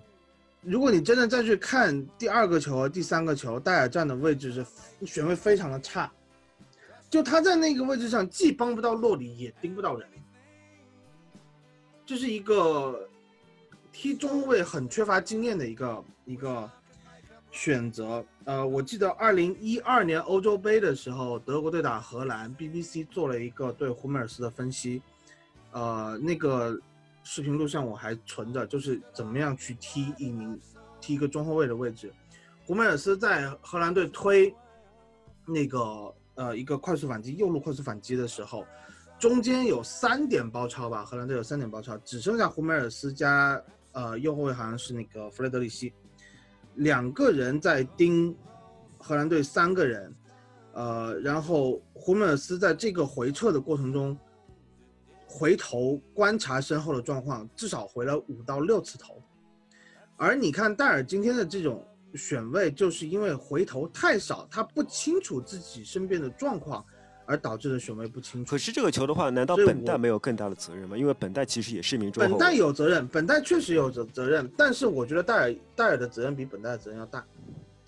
[0.61, 6.13] 如果你真的再去看第二个球和第三个球，戴尔站的位置是选位非常的差，
[7.09, 10.07] 就他在那个位置上既帮不到洛里，也盯不到人，
[12.05, 13.09] 这是一个
[13.91, 16.71] 踢中卫很缺乏经验的一个一个。
[17.53, 25.03] 选择，呃，我记得二零一二年欧洲杯的时候，德国队打荷兰，BBC 做了一个对胡梅尔斯的分析，
[25.71, 26.77] 呃，那个
[27.23, 30.59] 视频录像我还存着，就是怎么样去踢一名，
[30.99, 32.11] 踢一个中后卫的位置。
[32.65, 34.53] 胡梅尔斯在荷兰队推
[35.45, 38.65] 那个呃一个快速反击，右路快速反击的时候，
[39.19, 45.93] 中间有三点包抄吧，荷兰队有三点包抄，只剩下胡梅尔斯加呃右后卫好像是那个弗雷德里希，
[46.77, 48.37] 两个人在盯
[48.99, 50.15] 荷兰队三个人，
[50.73, 54.17] 呃，然后胡梅尔斯在这个回撤的过程中，
[55.27, 59.23] 回头观察身后的状况，至少回了五到六次头，
[60.17, 66.85] 而你看戴尔今天的这种选位，就是因为回头太少，他不清楚自己身边的状况。
[67.27, 68.51] 而导致的选位不清楚。
[68.51, 70.97] 可是这个球的话，难道本代没有更大的责任吗？
[70.97, 77.25] 因为本代其实也是一名中本代有责任，本代确实有责责任，但是我觉得戴尔戴尔的责任比本代的责任要大。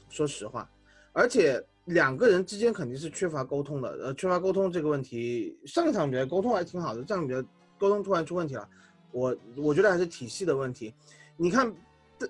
[0.09, 0.69] 说实话，
[1.13, 3.89] 而且两个人之间肯定是缺乏沟通的。
[4.03, 7.43] 呃，缺乏沟通这个问题，上一场比赛沟通还挺好的，这场比赛
[7.79, 8.69] 沟通突然出问题了。
[9.11, 10.95] 我我觉得还是体系的问题。
[11.37, 11.75] 你看，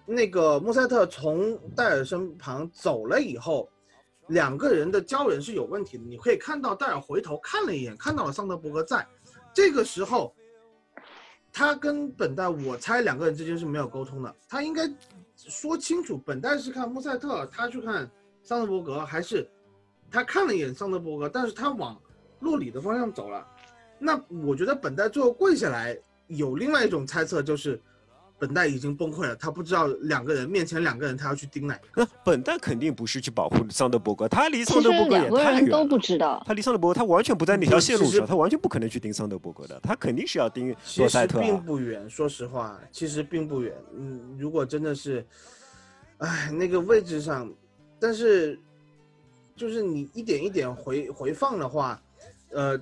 [0.07, 3.69] 那个穆塞特从戴尔身旁走了以后。
[4.29, 9.07] 两个人的交人是有问题的，你可以看到戴尔回头看了一眼，看到了桑德伯格在，
[9.53, 10.35] 这个时候，
[11.53, 14.91] 他跟本代，我猜两个人之间是没有沟通的，他应该
[15.37, 18.11] 说清楚，本代是看穆塞特，他去看
[18.43, 19.47] 桑德伯格，还是
[20.11, 22.01] 他看了一眼桑德伯格，但是他往
[22.41, 23.47] 洛里的方向走了，
[23.99, 25.99] 那我觉得本代最后跪下来，
[26.29, 27.81] 有另外一种猜测就是。
[28.39, 32.03] 本代已经崩溃了，他不知道两个人面前两个人，他要去盯哪个。
[32.03, 35.70] 那本代肯定不是去保护桑德伯格，他离桑德伯格也太远。
[35.70, 36.43] 都不知道。
[36.45, 41.41] 他离桑德伯格，他完全不在那条线路上，他完全不可能去盯桑德伯格的，他肯定是要盯罗塞特。
[41.41, 43.72] 并不远，说实话，其实并不远。
[43.97, 45.24] 嗯，如果真的是，
[46.18, 47.51] 哎，那个位置上，
[48.01, 48.59] 但是，
[49.57, 52.03] 就是你一点一点回回放的话，
[52.51, 52.78] 呃。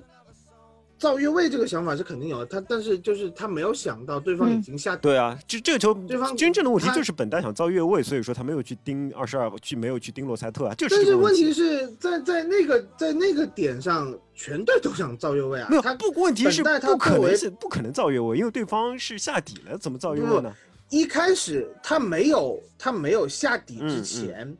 [1.03, 20.55] 造越位这个想法是肯定有的，他但是就是他没有想到对方已经下对啊，就这个球对方真正的问题就是本代想造越位，所以说他没有去盯二十二，去没有去盯罗塞特啊，就是但是问题是在在那个在那个点上，全队都想造越位啊，没有他不问题是不可能是不可能造越位，因为对方是下底了，怎么造越位呢？
[20.89, 24.55] 一开始他没有他没有下底之前，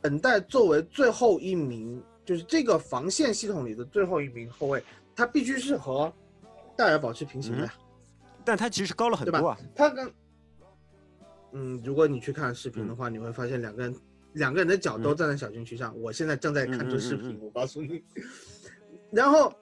[0.00, 4.80] 本代作为最后一名，就是这个防线系统里的最后一名后卫。
[5.18, 6.12] 他必须是和
[6.76, 7.68] 戴尔保持平行的，
[8.44, 9.58] 但它其实高了很多啊。
[9.74, 10.08] 它跟，
[11.50, 13.96] 嗯，如果你去看视频的话，你会发现两个人
[14.34, 15.92] 两个人的脚都站在小禁区上。
[16.00, 18.00] 我现在正在看这视频，我告诉你。
[19.10, 19.52] 然后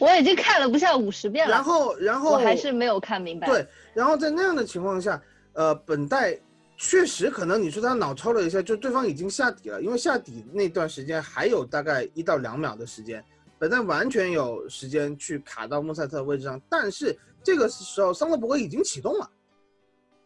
[0.00, 1.54] 我已经看了不下五十遍了。
[1.54, 3.46] 然后，然后我还是没有看明白。
[3.46, 6.36] 对，然后在那样的情况下，呃，本代
[6.76, 13.24] 确实可能你说他脑抽了一下，就对方已经下底了，因为下底那段时间还有大概一到两秒的时间。
[13.58, 19.30] 本代完全有时间去卡到穆塞特的位置上，但是这个时候桑德伯格已经启动了，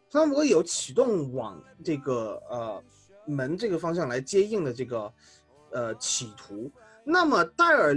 [0.09, 2.83] 桑德伯格有启动往这个呃
[3.25, 5.13] 门这个方向来接应的这个
[5.71, 6.69] 呃企图。
[7.03, 7.95] 那么戴尔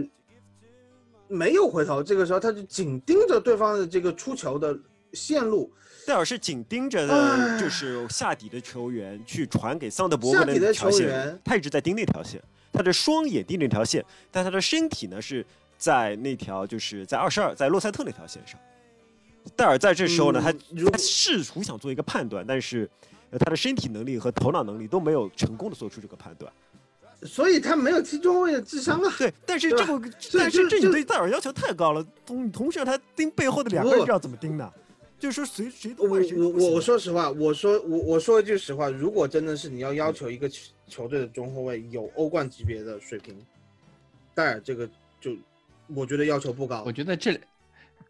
[1.26, 4.78] 没有回头，这个时候他就紧盯着对方的这个出球的
[5.12, 5.72] 线路。
[6.06, 12.42] 戴尔是紧盯着的就是下底的球员去传给桑德伯格的那条线，他一直在盯那条线。
[12.74, 15.46] 他的双眼盯着那条线，但他的身体呢是
[15.78, 18.60] 在那条，就是在二十二，在洛塞特那条线上。
[19.54, 20.52] 戴尔在这时候呢，他
[20.90, 22.90] 他试图想做一个判断，但是
[23.38, 26.52] 他的身体能力和头脑能力都没有成功的做出这个判断，
[27.22, 29.14] 所以他没有踢中卫的智商啊。
[29.18, 32.04] 对，但是这个，但是这你对戴尔要求太高了。
[32.26, 34.70] 同同时让他盯背后的两个人要怎么盯呢？
[35.18, 40.50] 就是说谁谁都会我我我说实话，我说我我说一句实话，如果真的是你要要求一个
[40.86, 43.36] 球队的中后卫有欧冠级别的水平，
[44.34, 44.88] 戴尔这个
[45.20, 45.36] 就
[45.88, 46.82] 我觉得要求不高。
[46.84, 47.38] 我觉得这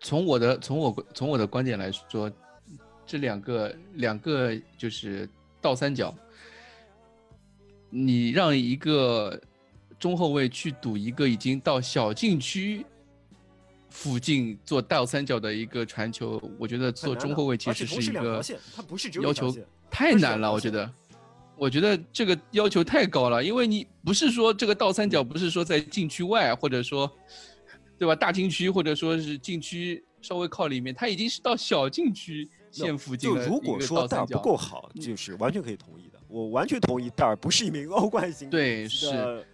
[0.01, 2.31] 从我的从我从我的观点来说，
[3.07, 5.29] 这两个两个就是
[5.61, 6.15] 倒三角，
[7.91, 9.41] 你让一个
[9.99, 12.85] 中后卫去赌一个已经到小禁区。
[13.91, 18.43] 附近做倒三角的一个传球，我觉得做中后卫其实是一个
[19.23, 19.57] 要求
[19.89, 20.53] 太难了。
[20.53, 20.91] 我觉得，
[21.57, 27.11] 我觉得这个要求太高了，因为你不是说这个倒三角不是说在禁区外，或者说，
[27.99, 28.15] 对吧？
[28.15, 33.45] 大禁区或者说是禁区稍微靠里面，他已经是到小禁区线附近了。
[33.45, 36.19] 就如果说戴尔不够好，就是完全可以同意的。
[36.29, 39.07] 我完全同意戴尔不是一名欧冠型对是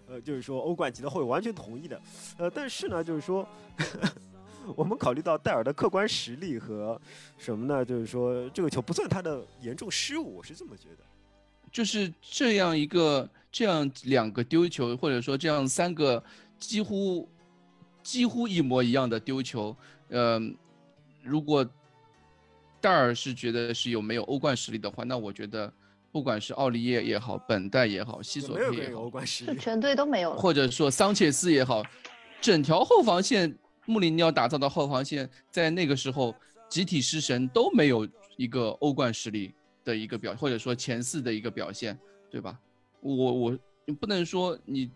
[0.09, 2.01] 呃，就是说欧冠级的后卫完全同意的。
[2.39, 3.47] 呃，但是呢，就是说。
[4.77, 7.01] 我们考虑到戴尔的客观实力和
[7.39, 7.83] 什么呢？
[7.83, 11.05] 就是说这个球不算他的严重失误，我是这么觉得。
[11.71, 16.23] 就是这样一个这样两个丢球，或者说这样三个
[16.59, 17.29] 几乎
[18.03, 19.77] 几乎一模一样的丢球，
[20.09, 20.55] 嗯，
[21.23, 21.69] 如果
[22.81, 25.73] 戴尔是觉得是有没有欧冠实力的话，那我觉得
[26.11, 31.83] 不管是奥利耶也好，本代也好，西索也好，欧冠实力，全队都没有了，或者说桑切斯也好，
[32.41, 33.57] 整条后防线。
[33.87, 36.33] 穆里尼奥打造的后防线在那个时候
[36.69, 38.07] 集体失神，都没有
[38.37, 39.53] 一个欧冠实力
[39.91, 41.99] 的一个表，或者说前四的一个表现，
[42.31, 42.57] 对吧？
[43.01, 44.91] 我我你不能说你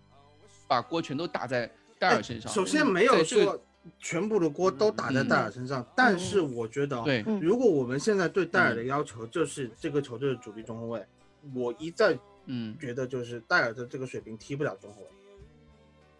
[0.69, 1.69] 把锅全都打在
[1.99, 2.53] 戴尔身上。
[2.53, 3.61] 首先没有说
[3.99, 11.05] 全部的锅都打在戴尔身上，但是我觉得，对，如果我们现在对戴尔的要求就是这个球队的主力中后卫，
[11.53, 12.17] 我一再
[12.47, 15.09] 嗯觉得就是戴尔的这个水平踢不了中后卫。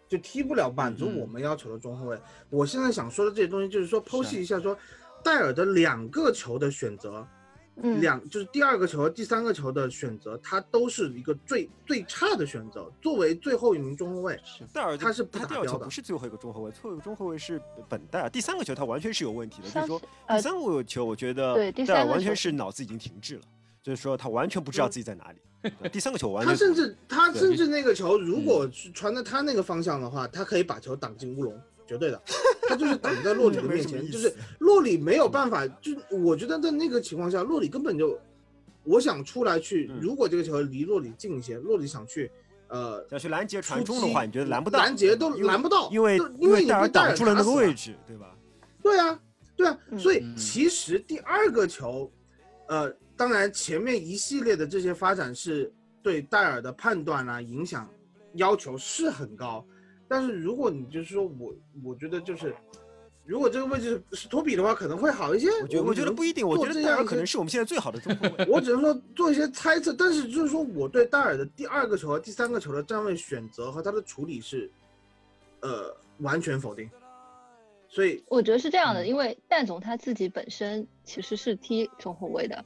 [0.07, 2.19] 就踢不了满足我们要求的中后卫。
[2.51, 4.77] 我现在想说的这些东西，就是说剖析一下，说
[5.23, 7.27] 戴尔的两个球的选择，
[7.81, 12.89] 两就是第二个球和第三个球的选择，他都是一个最最差的选择。
[13.01, 14.39] 作为最后一名中后卫，
[14.71, 15.85] 戴尔他是不达标的。
[15.85, 18.29] 不是最后一个中后卫，最后一个中后卫是本戴尔。
[18.29, 23.41] 第三个球他完全是有问题的，就是说第三个球，我觉得戴尔完全是脑子已经停滞了，
[23.83, 25.39] 就是说他完全不知道自己在哪里。
[25.91, 32.21] 第三个球完全，他甚至他甚至那个球，如果是传到他那个方向的话，他可以把球挡进乌龙，绝对的。
[32.67, 35.67] 他就是挡在洛里的面 前，就是洛里没有办法。
[35.67, 38.19] 就我觉得在那个情况下，洛里根本就，
[38.83, 42.31] 我想出来去，如果这个球离洛里近一些，洛里想去，
[42.67, 44.79] 呃，想去拦截传中的话，你觉得拦不到？
[44.79, 48.35] 拦截都拦不到，因为因为戴尔挡住了那个位置，对吧？
[48.81, 49.19] 对啊，
[49.55, 52.11] 对啊，所以其实第二个球，
[52.67, 52.93] 呃。
[53.17, 55.71] 当然，前面一系列的这些发展是
[56.03, 57.89] 对戴尔的判断啊、影响
[58.33, 59.65] 要求是很高，
[60.07, 61.53] 但是如果你就是说我，
[61.83, 62.55] 我觉得就是，
[63.25, 65.49] 如果这个位置是托比的话，可能会好一些。
[65.61, 68.45] 我觉得我觉得不一定，我觉得戴尔可能是我们现在最好的中后卫。
[68.47, 74.69] 我只能说做一些猜测，但是就是说我对戴尔的第二个球和第三个球的站位选择和他的处理是，
[75.61, 76.89] 呃，完全否定。
[77.87, 82.63] 所以我觉得是这样的，因为戴总他自己本身其实是踢中后卫的。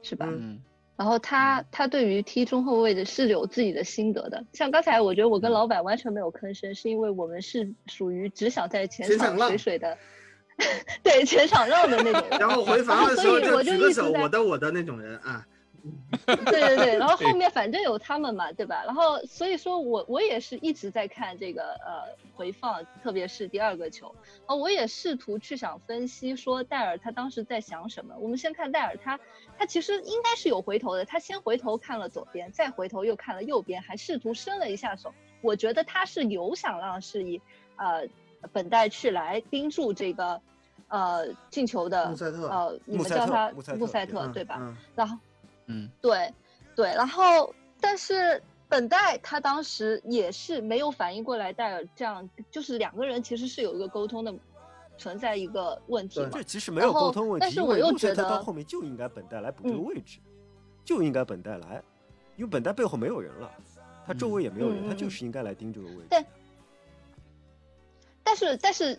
[0.00, 0.28] 是吧？
[0.30, 0.62] 嗯，
[0.98, 4.44] 然后他他对于踢中后卫的是有自己的心得的。
[4.52, 9.96] 像刚才我觉得我跟老板完全没有吭声，是因为我们是属于只想在前场水水的，
[11.04, 12.24] 对前场让的那种。
[12.40, 15.46] 然后回防的时候就举个手，我的我的那种人啊。
[16.26, 18.82] 对对对，然后后面反正有他们嘛，对吧？
[18.84, 22.02] 然后所以说我我也是一直在看这个呃
[22.38, 24.14] 回放，特别是第二个球
[24.46, 28.14] 啊，我也试图去想分析说戴尔他当时在想什么。
[28.18, 29.18] 我们先看戴尔，他
[29.58, 35.12] 他其实应该是有回头的，他先回头看了左边，再回头又看了右边，还试图伸了一下手。
[35.42, 37.42] 我觉得他是有想让示意
[37.76, 38.06] 呃
[38.52, 40.40] 本代去来盯住这个
[40.86, 42.14] 呃进球的
[42.48, 44.76] 呃你们叫他穆塞特对吧？
[44.94, 45.18] 然后。
[45.70, 46.32] 嗯，对，
[46.74, 54.34] 对，然后但是本代他当时也是没有反应过来，戴尔这样就是两个人其实是有一个沟通的，
[54.98, 56.20] 存在一个问题。
[56.30, 60.18] 这其实没有沟通问题，但是我又觉得到后面就应该本代来补这个位置，
[60.84, 61.82] 就应该本代来，
[62.36, 63.50] 因为本代背后没有人了，
[64.06, 66.06] 他周围也没有人，他就是应该来盯这个位置。
[66.10, 66.26] 但
[68.22, 68.94] 但是但是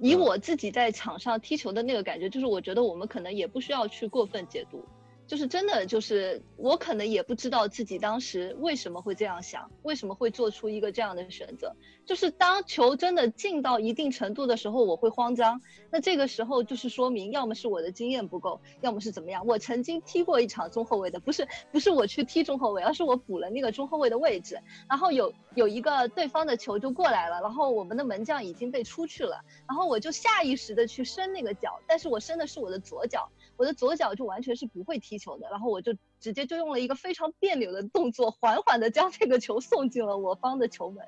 [0.00, 4.82] 以我自己在场上踢球的那个感觉，就是我觉得我们可能也不需要去过分解读。
[5.30, 11.72] 就是真的，就是我可能也不知道自己当时为什么会这样想，为什么会做出一个这样的选择。
[12.04, 15.60] 就是当球真的进到一定程度的时候，我会慌张。
[15.88, 19.46] 那这个时候就是说明，要么是我的经验不够，要么是怎么样。
[19.46, 24.58] 我曾经踢过一场中后卫的，不是不是我去踢中后卫，而是我补了那个中后卫的位置。
[24.88, 33.30] 然后有有一个对方的球就过来了，然后我们的门将已经被出去了，然后我就下意识的去伸那个脚，但是我伸的是我的左脚。
[33.60, 41.04] 我的左脚就完全是不会踢球的，然后我就直接就用了一个非常别扭的动作，缓缓的将这个球送进了我方的球门。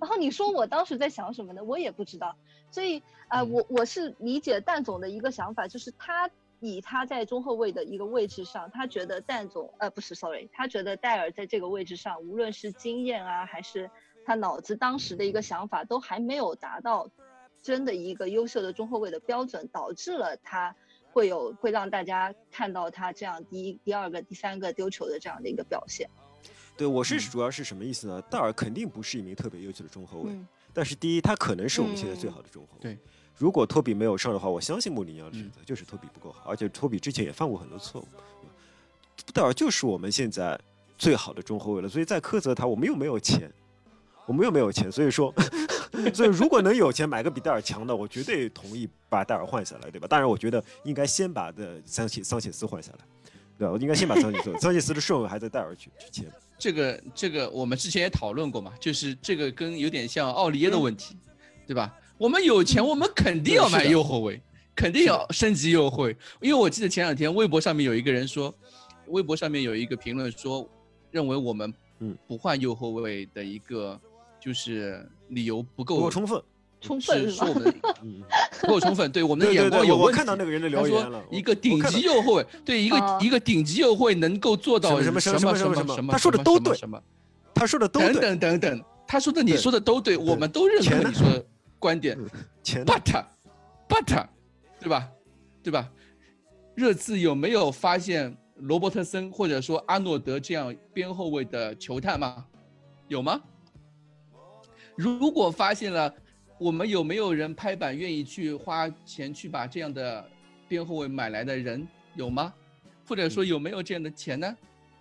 [0.00, 1.64] 然后你说我当时在想什么呢？
[1.64, 2.36] 我也不知道。
[2.70, 6.30] 所以啊，我我是理解蛋总的一个想法，就是他
[6.60, 13.90] 以他在中后卫的一个位置上，他觉得蛋总呃不是，sorry，他觉得戴尔在这个位置上，无论是经验啊，还是
[14.24, 17.10] 他脑子当时的一个想法，都还没有达到
[17.60, 20.76] 真的一个优秀的中后卫的标准，导致了他。
[21.18, 26.08] 会有会让大家看到他这样第一、第二个、第三个丢球的这样的一个表现。
[26.76, 28.22] 对，我是主要是什么意思呢？
[28.30, 30.30] 戴尔肯定不是一名特别优秀的中后卫，
[30.72, 32.82] 但是第一，他可能是我们现在最好的中后卫。
[32.82, 32.98] 对，
[33.36, 38.06] 如果托比没有上的话，我相信穆里尼奥的选择就是托比不够好，而且托比之前也犯过很多错误。
[39.34, 40.56] 戴尔就是我们现在
[40.96, 43.52] 最好的中后卫了，所以再苛责他，我们又没有钱，
[44.24, 45.34] 我们又没有钱，所以说。
[46.12, 50.06] 所以，如果能有钱买个比戴尔强的，我绝对同意把戴尔换下来，对吧？
[50.06, 52.98] 当然，我觉得应该先把的桑切桑切斯换下来，
[53.58, 53.72] 对吧？
[53.72, 56.26] 我应该先把桑切斯， 桑切斯的顺位还在戴尔之之前。
[56.58, 61.16] 这个这个，我们之前也讨论过嘛，就是这个跟有点像奥利耶的问题，
[61.66, 61.94] 对吧？
[62.18, 64.40] 我们有钱，我们肯定要买右后卫，
[64.74, 66.16] 肯定要升级右后卫。
[66.40, 68.54] 因为我记得前两天微博上面有一个人说，
[69.06, 70.68] 微博上面有一个评论说，
[71.10, 73.98] 认为我们嗯不换右后卫的一个。
[74.40, 76.42] 就是理由不够充分，
[76.80, 77.74] 充分是我们
[78.60, 80.10] 不够充分，对我们的眼光有问题。
[80.10, 86.12] 我看到那个人的留言了，一个顶级右后卫，对一个一个顶级右后卫能够做到什么什么什么什么什么？
[86.12, 87.02] 他说的都对，什么？
[87.54, 88.12] 他说的都对。
[88.12, 91.44] 等等等等，他说的你说的都对，我们都认可你说的
[91.78, 92.18] 观点。
[92.64, 93.24] But
[93.88, 94.26] But，
[94.80, 95.08] 对吧？
[95.62, 95.88] 对吧？
[96.74, 102.44] 热刺有没有发现罗伯特森或者说阿诺德这样边后卫的球探吗？
[103.08, 103.40] 有吗？
[104.98, 106.12] 如果发现了，
[106.58, 110.28] 我们有没有人拍板愿意去花钱去把这样的
[110.66, 111.86] 边后卫买来的人
[112.16, 112.52] 有吗？
[113.06, 114.56] 或者说有没有这样的钱呢？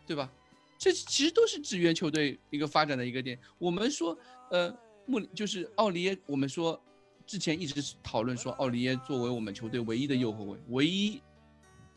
[0.05, 0.31] 对吧？
[0.77, 3.39] 这其实都是制约球队一个发展的一个点。
[3.57, 4.15] 我们说，
[4.51, 4.71] 呃，
[5.07, 6.79] 穆就是奥利耶，我们说
[7.25, 11.19] 之前一直讨论说奥利耶作为我们球队唯一的右后卫，唯一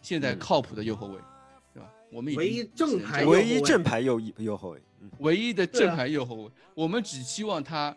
[0.00, 1.18] 现在靠谱的右后卫，
[1.74, 1.92] 对吧？
[2.10, 4.82] 我们唯一正牌唯一正牌右右后卫。
[5.18, 7.96] 唯一的正牌右后卫，我们只希望他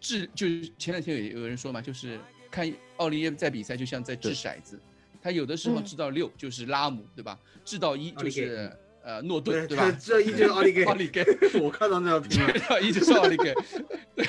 [0.00, 2.18] 掷，就是前两天有有人说嘛，就是
[2.50, 4.80] 看奥利耶在比赛就像在掷骰子，
[5.20, 7.38] 他有的时候掷到六就是拉姆，对吧？
[7.64, 8.70] 掷到一就是
[9.02, 9.90] 呃诺顿，对吧？
[9.92, 11.24] 掷到一就是奥利给，奥利给，
[11.60, 13.54] 我看到那条评论， 一就是奥利给，
[14.16, 14.24] 对，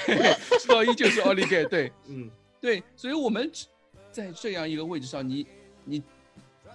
[0.60, 3.50] 掷到一就是奥利给，对，嗯，对，所以我们
[4.12, 5.46] 在这样一个位置上，你
[5.86, 6.04] 你。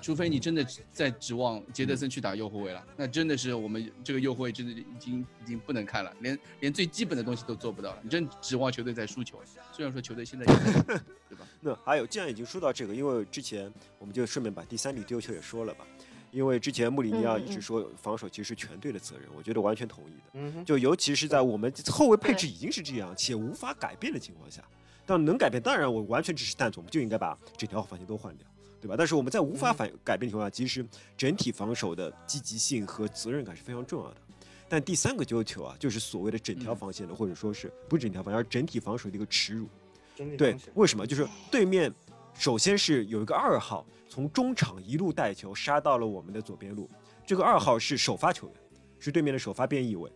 [0.00, 8.00] 除非你真的在指望杰德森去打右后卫了，那真的是我们这个右后卫真的已经已经不能看了，连连最基本的东西都做不到了。
[8.02, 9.40] 你真指望球队在输球？
[9.72, 11.46] 虽然说球队现在，对吧？
[11.60, 15.86] 那还有，既然已经说到这个，因为之前我们就顺便把第三笔丢球也说了吧。
[16.30, 20.30] 因为之前穆里尼奥一直说防守其实是全队的责任，我觉得完全同意的。
[20.34, 24.62] 嗯就尤其是在我们后卫配置已经是这样且无法改变的情况下，
[25.06, 28.46] 但能改变，当然我完全支持蛋总，我们就应该把整条防线都换掉。
[28.80, 28.94] 对吧？
[28.96, 34.16] 但是我们在无法反改变的情况下，其实整体防守的积极性和责任感是非常重要的。
[34.68, 39.66] 但第三个丢球啊，就是所谓的整条防线的，或者说是不是整条防线，而整体防守的一个耻辱。
[40.36, 41.06] 对，为什么？
[41.06, 41.92] 就是对面
[42.34, 46.88] 首先是有一个二号从中场一路带球杀到了我们的左边路，
[47.26, 48.56] 这个二号是首发球员，
[48.98, 50.12] 是对面的首发边翼位，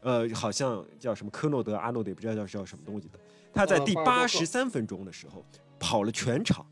[0.00, 3.18] 呃，好像叫什么科诺德阿诺德，也不知道叫叫什么东西的。
[3.54, 5.44] 他在第八十三分钟的时候
[5.78, 6.66] 跑了全场。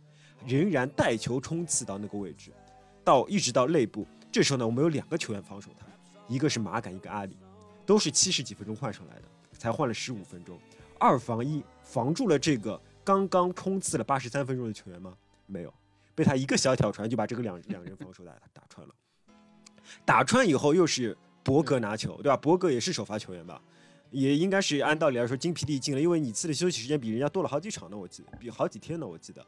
[0.47, 2.53] 仍然带球冲刺到那个位置，
[3.03, 4.07] 到一直到内部。
[4.30, 5.86] 这时候呢，我们有两个球员防守他，
[6.28, 7.36] 一个是马杆，一个阿里，
[7.86, 9.22] 都是七十几分钟换上来的，
[9.59, 10.59] 才换了十五分钟，
[10.99, 15.14] 二防一防住了这个刚刚冲刺了八十三分钟的球员吗？
[15.47, 15.72] 没有，
[16.14, 18.95] 被他一个小挑传就把这个两 两人防守打打穿了。
[20.05, 22.36] 打穿以后又是博格拿球，对吧？
[22.36, 23.62] 博格也是首发球员吧？
[24.11, 29.45] 也应该是按道理来说精疲力尽了，因为你次的休息时间比人家多了好几场呢，我记得比好几天呢，我记得。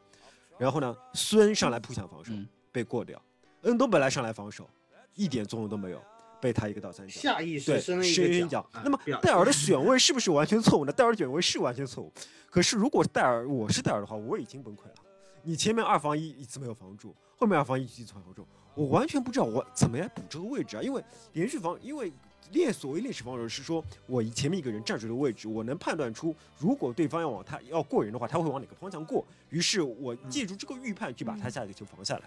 [0.57, 2.33] 然后呢，孙上来扑抢防守
[2.71, 3.21] 被过掉，
[3.61, 4.69] 恩东本来上来防守，
[5.15, 6.01] 一点作用都没有，
[6.41, 8.67] 被他一个倒三角，下意识伸了一脚。
[8.83, 10.91] 那么戴尔的选位是不是完全错误呢？
[10.91, 12.11] 戴尔的选位是完全错误。
[12.49, 14.95] 可是如果戴尔，我是戴尔的话，我已经崩溃了。
[15.43, 20.81] 你前面二防一一次没有防住，后面二防一一次防住，我完全不知道我怎么来补这个位置啊！
[20.81, 21.03] 因为
[21.33, 22.11] 连续防，因为。
[22.51, 29.25] 练所谓练习防守是说，我前面一个人站住的位置，我能判断出，如果对方要往他要过人的话，他会往哪个方向过。
[29.49, 32.23] 于是我借助这个预判去把他下一个球防下来。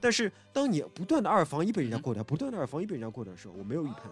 [0.00, 4.02] 但是当你不断的二防一被人家过掉，不断的二防一被人家过掉的时候，我没有预判，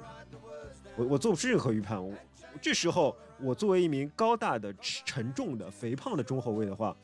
[0.97, 2.03] 我我做不出任何预判。
[2.03, 2.15] 我
[2.61, 6.97] 这时候我作为一名高大的、沉重的、肥胖的中后卫的话，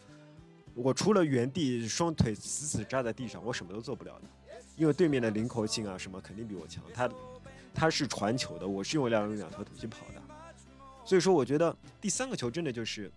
[0.74, 4.22] 我除了原地双腿死死扎在地上，我什么都做不了的。
[4.76, 7.10] 因为对面的灵活性啊什么肯定比我强，他。
[7.78, 10.20] 他是传球的，我是用两两条腿去跑的，
[11.04, 13.08] 所以说我觉得第三个球真的就是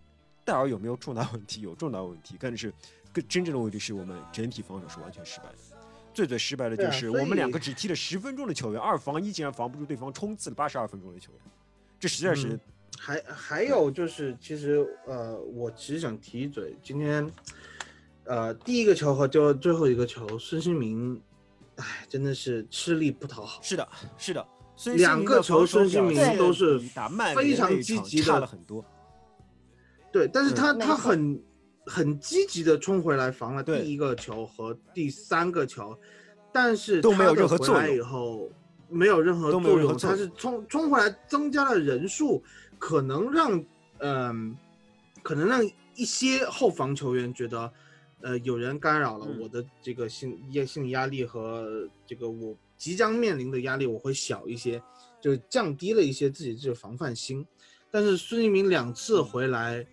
[0.45, 1.61] 戴尔有没有重大问题？
[1.61, 2.71] 有重大问题，但是
[3.11, 5.57] 更真正的问题是我们整体防守是完全失败的。
[6.13, 11.41] 最最失败的就是我们两个只踢了十分钟的球员，二防一竟然防不住对方冲刺了八十二分钟的球员，
[11.99, 12.59] 这实在是。
[12.99, 17.27] 还还有就是，其实呃，我其实想提一嘴，今天
[18.25, 21.19] 呃第一个球和就最后一个球，孙兴民。
[21.81, 23.59] 哎，真的是吃力不讨好。
[23.63, 24.47] 是的，是的，
[24.95, 28.85] 两个球孙兴民都是打非常积极的，差了很多。
[30.11, 31.41] 对，但是他他很
[31.87, 35.97] 很积极的冲回来防了第一个球和第三个球，
[36.53, 37.95] 但是都没有任何作用。
[37.95, 38.47] 以后
[38.87, 42.43] 没有任何作用，他是冲冲回来增加了人数，
[42.77, 43.65] 可能让
[43.99, 44.55] 嗯，
[45.23, 47.73] 可能让一些后防球员觉得。
[48.23, 54.81] 呃，有人干扰了我的这个心压心理压力和这个我即将面临的压力，我会小一些，
[55.19, 57.45] 就降低了一些自己这个防范心。
[57.89, 59.85] 但是孙兴民两次回来，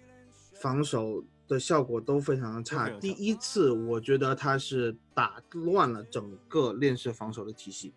[0.55, 2.89] 防守的效果都非常的差。
[3.01, 7.93] 第一次我觉得他是打乱了整个链式防守的体系，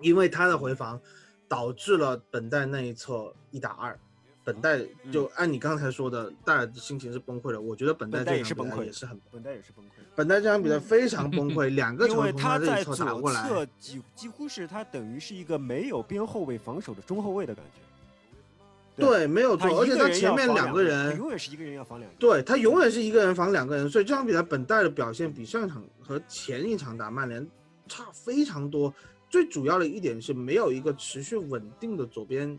[0.00, 1.00] 因为他的回防
[1.48, 3.98] 导致了本代那一侧一打二，
[4.46, 4.80] 本代
[5.10, 7.60] 就按你刚才说的，戴尔的心情是崩溃的。
[7.60, 9.88] 我觉得本代这场比赛也是很，本代也是崩溃。
[10.14, 19.04] 本代这场比赛非常崩溃，两个 球从他这一侧打过来，几几乎是他等于是一个没有边后卫防守的中后卫的感觉。
[19.04, 22.16] 对，没有错，而且他前面两个人永远是一个人要防两个。
[22.16, 27.44] 对他永远是一个人防两个人，所以这场比赛本代的表现比上一场和前一场打曼联
[27.88, 28.94] 差非常多。
[29.28, 32.56] 最主要的一点是没有一个持续稳定的左边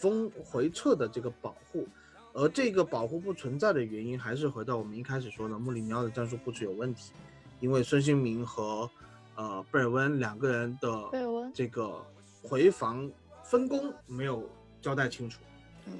[0.00, 1.86] 锋回撤的这个保护，
[2.32, 7.12] 而这个保护不存在的原因，还是回到我们一开始说的穆里尼奥的战术布置有问题，
[7.60, 8.88] 因为孙兴民和
[9.34, 12.02] 呃贝尔温两个人的这个
[12.42, 13.10] 回防
[13.44, 14.48] 分工没有
[14.80, 15.40] 交代清楚。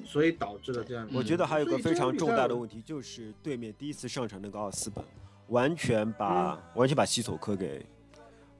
[0.04, 1.08] 所以导致了这样。
[1.12, 5.04] 我觉得还有个非常重大的问题，就是对面第一次上场那个奥斯本，
[5.48, 7.84] 完全把完全把西索科给，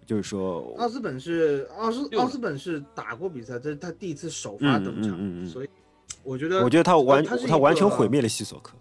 [0.06, 5.68] 就是说，奥斯本是奥斯奥斯本是打过比赛，这是他第一次首发登场，所以
[6.22, 8.76] 我觉得我觉得他完他完全毁灭了西索科，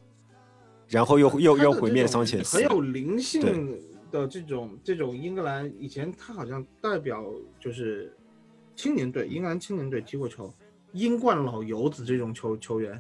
[0.88, 3.78] 然后又又又毁灭了桑切斯，很有灵性
[4.12, 7.24] 的这种这种英格兰以前他好像代表
[7.60, 8.12] 就是
[8.76, 10.52] 青年队，英格兰青年队踢过球。
[10.94, 13.00] 英冠老油子这种球球员，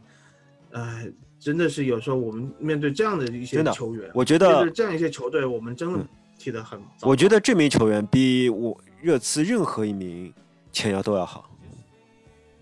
[0.74, 6.00] 哎，真的是有时候我们面对这样的一些球员，我觉得这样一些球队，我们真的
[6.40, 6.82] 踢得很。
[7.02, 10.34] 我觉得这名球员比我热刺任何一名
[10.72, 11.48] 前腰都要好。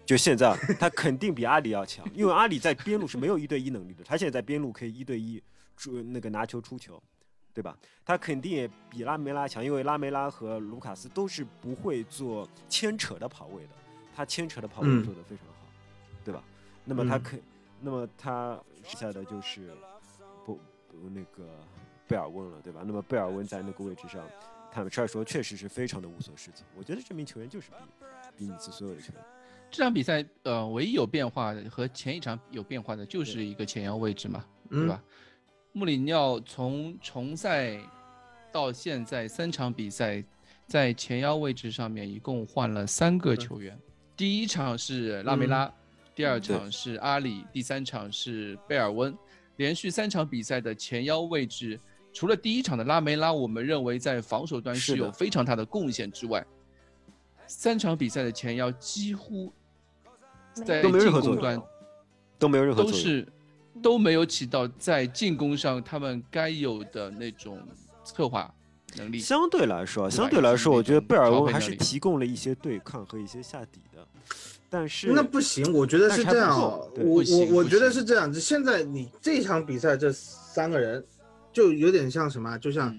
[0.05, 5.43] 就现在，他肯定比阿里要强，因为阿里在边路是没有一对一能力的，他现在在边路可以一对一
[5.75, 7.01] 出那个拿球出球，
[7.53, 7.77] 对吧？
[8.05, 13.69] 他肯定也比拉梅拉强，因为拉梅拉和卢卡斯都是不会做牵扯的跑位的。
[14.15, 15.67] 他牵扯的跑位做得非常好，
[16.23, 16.41] 对吧？
[16.85, 17.37] 那么他可，
[17.81, 19.73] 那么他剩下的就是
[20.45, 20.55] 不
[20.87, 21.49] 不那个
[22.07, 22.81] 贝尔温了，对吧？
[22.85, 24.23] 那么贝尔温在那个位置上，
[24.71, 26.65] 坦白说确实是非常的无所适从。
[26.77, 27.69] 我觉得这名球员就是
[28.37, 29.21] 比比你斯所有的球员。
[29.69, 35.03] 这场比赛呃，唯一有变化的和前一场有变化的就是一个前腰位置嘛，对吧？
[35.73, 37.77] 穆里尼奥从重赛
[38.51, 40.23] 到现在三场比赛，
[40.65, 43.77] 在前腰位置上面一共换了三个球员。
[44.15, 45.71] 第一场是拉梅拉，
[46.15, 49.15] 第二场是阿里，第三场是贝尔温，
[49.57, 51.79] 连续三场比赛的前腰位置，
[52.17, 56.43] 除了第一场的拉梅拉，我们认为在防守端是有非常大的贡献之外，
[57.45, 59.53] 三场比赛的前腰几乎
[60.51, 61.61] 在进攻端
[62.39, 63.27] 都没有任何都是
[63.83, 67.61] 都没有起到在进攻上他们该有的那种
[68.03, 68.51] 策划。
[68.95, 74.03] 能力相对来说，相对来说，我觉得贝尔温还是提供了一些对抗和一些下底的。
[74.71, 76.59] 但是那不行，我觉得是这样。
[76.59, 78.39] 我我我觉得是这样子。
[78.39, 81.05] 现在你这场比赛这三个人，
[81.57, 82.55] 就有点像什么？
[82.59, 82.95] 就像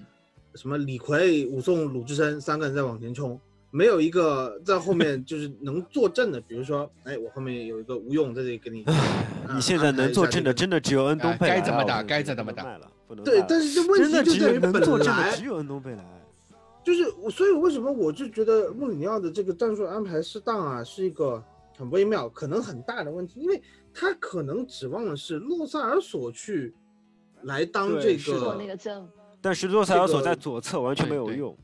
[0.56, 3.40] 什么李逵、武松、鲁智深三个人在往前冲。
[3.70, 8.84] 没有一个在后面就是能坐镇的，比如说，哎，我后面有一个吴用在这里给你。
[9.54, 12.80] 你现在能坐镇的真的只有恩东贝莱，该怎么打该怎么打。
[13.24, 16.04] 对，但是这问题就在于本来只有恩东贝莱，
[16.82, 21.40] 就是所以为什么我就觉得穆里尼奥的这个战术安排适当啊，是一个
[21.76, 23.62] 很微妙，可能很大的问题，因为
[23.94, 26.74] 他可能指望的是洛塞尔索去
[27.42, 29.06] 来当这个那个阵，
[29.40, 31.56] 但是洛塞尔所在左侧完全没有用，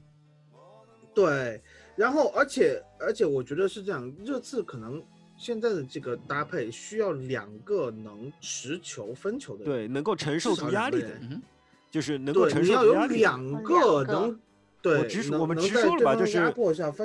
[1.15, 1.63] 对。
[1.97, 5.01] 然后，而且，而且，我觉得是这样，热刺可能
[5.37, 11.09] 现在的这个搭配需要两个能持球分球的，对，能够承受住压力的，
[11.89, 13.15] 就是能够承受压力。
[13.15, 14.41] 你要有两个能，
[14.83, 16.53] 对，我直我们直说了吧，就是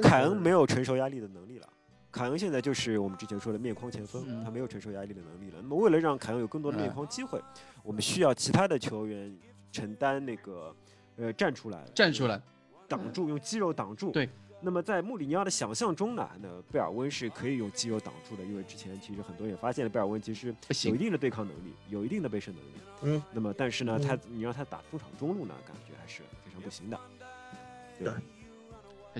[0.01, 1.67] 凯恩没有承受压力的能力了。
[2.11, 5.59] 凯恩现在就是我们之前说的面框前锋，他没有承受压力的能力了。
[5.61, 7.41] 那么，为了让凯恩有更多的面框机会，
[7.83, 9.35] 我们需要其他的球员
[9.71, 10.75] 承担那个，
[11.17, 12.41] 呃，站出来，站出来，
[12.87, 14.27] 挡住，用肌肉挡住，对。
[14.61, 20.53] 那么在穆里尼奥的想象中呢，那贝尔温是可以用肌肉挡住的，因为之前其实很多人也发现了贝尔温其实
[20.85, 22.73] 有一定的对抗能力，有一定的背身能力。
[23.03, 23.23] 嗯。
[23.31, 26.99] 那么但是呢，他你让他打中场中路呢，感觉还是非常不行的。
[27.97, 28.11] 对。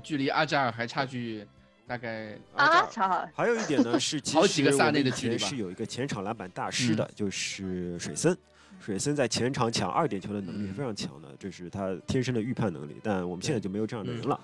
[0.03, 1.47] 距离阿扎尔还差距
[1.89, 2.37] 大概。
[2.55, 3.27] 啊，超好。
[3.33, 8.37] 还有一点呢是，好几个萨内的距离是有一个前场篮板大师的，就是水森。
[8.79, 12.95] 水森在前场抢二点球的能力非常强的，这是他天生的预判能力。
[13.01, 14.39] 但我们现在就没有这样的人了。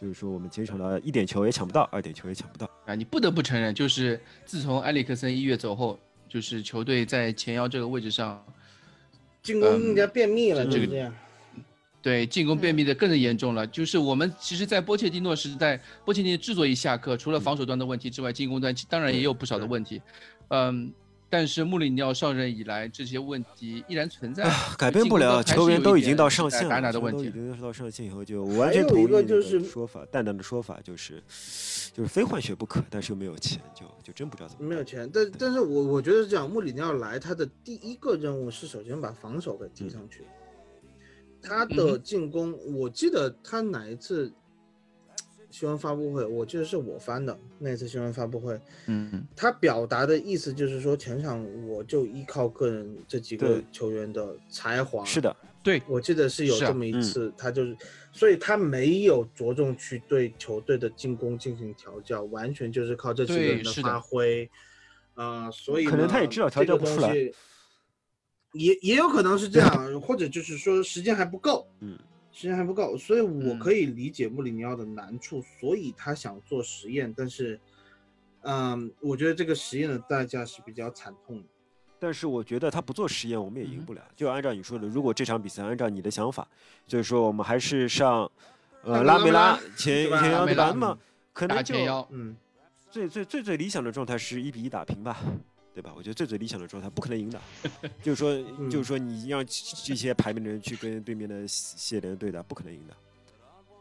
[0.00, 2.94] 就是说，我们前场的一点球也抢不到，二点球也抢不到啊！
[2.94, 8.44] 你不得不承认，就是自从埃里克森一月走后，就是球队在前腰这个位置上，
[9.42, 10.66] 进攻更加便秘了。
[10.66, 11.10] 这个
[12.06, 13.66] 对进攻便秘的更是严重了。
[13.66, 20.00] 就是我们其实，在波切蒂诺时代，波切蒂诺之所以下课，除了防守端的问题之外，进攻端当然也有不少的问题。
[20.50, 20.92] 嗯。
[21.28, 24.48] 但是穆里尼奥上任以来，这些问题依然存在，
[24.78, 25.42] 改变不了。
[25.42, 31.20] 球员都已经到上限了，都已经到上限以后，就完全同意一个说法，淡淡的说法就是，
[31.92, 34.68] 就是非换血不可，但是又没有钱，就就真不知道怎么。
[34.68, 40.22] 没有钱，但但是我我觉得是这样，穆里尼奥来，他的第一个任务是首先把防守给提上去。
[41.46, 44.32] 他的进攻，我记得他哪一次
[45.50, 48.60] 新闻发布会，我记得是我翻的那次新闻发布会。
[48.86, 55.04] 嗯，他表达的意思就是说，全场我就依靠个人这几个球员的才华。
[55.04, 55.34] 是的。
[55.62, 57.76] 对，我记得是有这么一次，他就是，
[58.12, 64.48] 所以他没有着重去对球队的进攻进行调教，完全就是靠这几个人的发挥，
[65.14, 67.12] 啊，所以可能他也知道调教不出来，
[68.58, 71.98] 也也有可能是这样， 或者就是说时间还不够，嗯，
[72.32, 77.58] 时间还不够，所以我可以理解穆里尼奥的难处，所以他想做实验，但是，
[78.42, 81.44] 嗯，我觉得这个实验的代价是比较惨痛的。
[81.98, 84.02] 但是我觉得他不做实验，我们也赢不了。
[84.14, 86.46] 就按照你说的，如果这场比赛按照你的想法，
[86.86, 88.30] 就是说我们还是上，
[88.82, 90.66] 呃，拉梅拉前前腰对吧？
[90.68, 90.98] 那么
[91.32, 91.74] 可能就
[92.10, 92.36] 嗯，
[92.90, 95.18] 最最最最理想的状态是一比一打平吧，
[95.76, 95.92] 对吧？
[95.94, 97.38] 我觉得最最理想的状态不可能赢的，
[98.02, 98.34] 就是说
[98.70, 102.96] 就是说你让这些排名的人去跟对面的谢联对打，不可能赢的。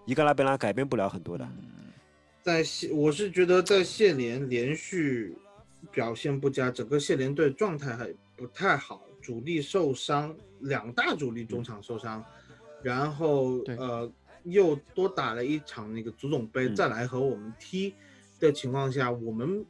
[0.06, 1.48] 一个拉贝拉改变不了很多的。
[2.44, 5.34] 在谢，我是觉得在谢联连续。
[5.92, 12.26] 表现不佳，整个谢联队状态还不太好，主力受伤，两大主力中场受伤，
[12.82, 14.12] 然后呃
[14.46, 17.94] 又多打了一场那个足总杯，再来和我们踢
[18.40, 19.64] 的情况下，我们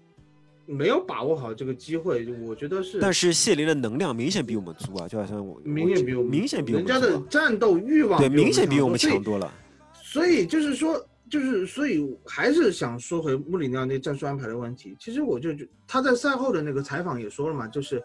[0.66, 3.00] 没有把握好这个机会，我觉得是。
[3.00, 9.52] 但是谢林的能量明显比我们足啊，就好像我明显比我们明显比我们人家的战斗欲望对明显比我们强多了，
[9.94, 11.06] 所以就是说。
[11.28, 14.96] 就是，所以还是想说回穆里尼奥那战术安排的问题。
[15.00, 18.02] 其实我就就他在赛后的那个采访也说了嘛，就是，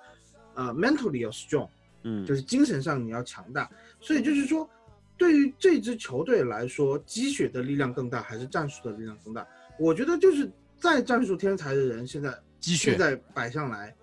[0.54, 1.68] 呃，mentally 要 strong，
[2.02, 3.70] 嗯，就是精神上你要强大。
[4.00, 4.68] 所以就是说，
[5.18, 9.46] 对于这支球队来说，积雪的力量更大还是战术的力量更大？
[9.78, 13.94] 我觉得就是再战术天才的人，现在积雪现在摆上来，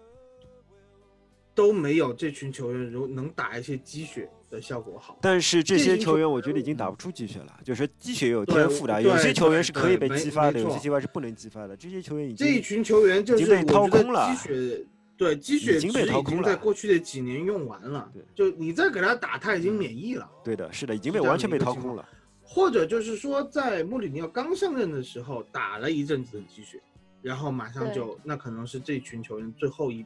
[1.53, 4.29] 都没有这群球员如能打一些积雪。
[4.49, 7.59] 的效果好，但是这些球员我觉得已经打不出积雪了。
[7.65, 11.75] 就是积雪有天赋的，有些球员是可以被激发的，有些球员是不能激发的。
[11.75, 14.33] 这些球员已经这一群球员就是被掏空了。
[14.33, 14.85] 积雪
[15.17, 18.09] 对积雪已经被掏空了，在过去的几年用完了。
[18.13, 20.25] 对，就你再给他打，他已经免疫了。
[20.45, 22.07] 对的，是的，已经被完全被掏空了。
[22.41, 26.81] 或者就是说，在穆里尼奥刚上任的时候打了一阵子的积雪，
[27.21, 30.05] 然后马上就那可能是这群球员最后一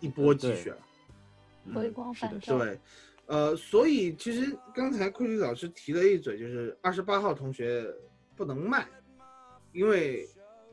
[0.00, 0.78] 一波积雪了。
[1.74, 2.58] 回光返照。
[2.58, 2.78] 对。
[3.26, 7.86] 呃，所以其实刚才库里老师提了一嘴，就是二十八号同学
[8.34, 8.88] 不能卖，
[9.72, 10.26] 因为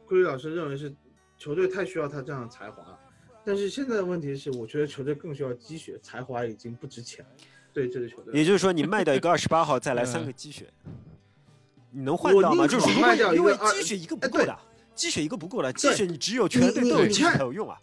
[0.05, 0.95] 库里老师认为是
[1.37, 2.99] 球队太需要他这样的才华了。
[3.43, 7.31] 但是现在的问题是，我觉得球队更需要积雪，才华已经不值钱了。
[7.73, 10.71] 对这支球队，也就是说，你卖掉一个二十八号，再来三个积雪，
[11.91, 12.65] 你能换到吗？
[12.65, 14.57] 就是卖掉因为积雪一个不够的，
[14.95, 17.79] 积雪一个不够的，积雪你只有全队都有积才有用啊。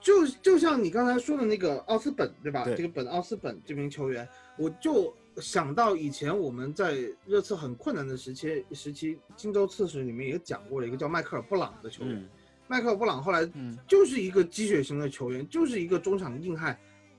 [0.00, 2.64] 就就像你刚才说的那个奥斯本，对吧？
[2.64, 12.28] 这个本奥斯本这名球员，我就想到以前我们在热刺很困难的时期，时期荆州刺史里面也讲过了一个叫迈克尔布朗的球员。
[12.66, 13.48] 迈克尔布朗后来
[13.86, 16.76] 就是一个积雪型的球员，就是一个中场硬汉，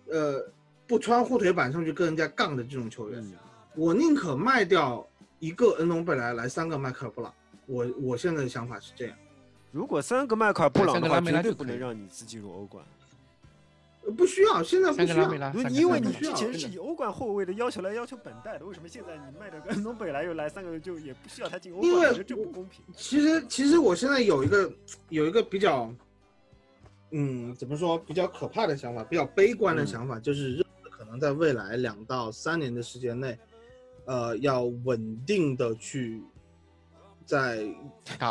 [0.09, 0.45] 呃，
[0.85, 3.25] 不穿护腿板上去跟人家杠的这种球员。
[3.75, 5.07] 我宁可卖掉
[5.39, 7.33] 一个恩隆贝莱来三个迈克尔布朗。
[7.65, 9.17] 我我现在的想法是这样。
[9.73, 12.85] 如果三个迈克尔布朗的话，绝对不能让你自进入欧冠。
[14.15, 21.89] 不需要，现在不需要，因为你之前是以欧冠后卫的要求来要求本代的，为什么现在你卖的跟东北来又来三个，就也不需要他进欧冠？
[21.89, 22.83] 因为这不公平。
[22.95, 24.71] 其实，其实我现在有一个
[25.09, 25.91] 有一个比较，
[27.09, 33.39] 嗯，怎么说比较可怕的想法，比较悲观的想法，就是可能在未来两到三年的时间内，
[34.05, 36.21] 呃，要稳定的去。
[37.25, 37.65] 在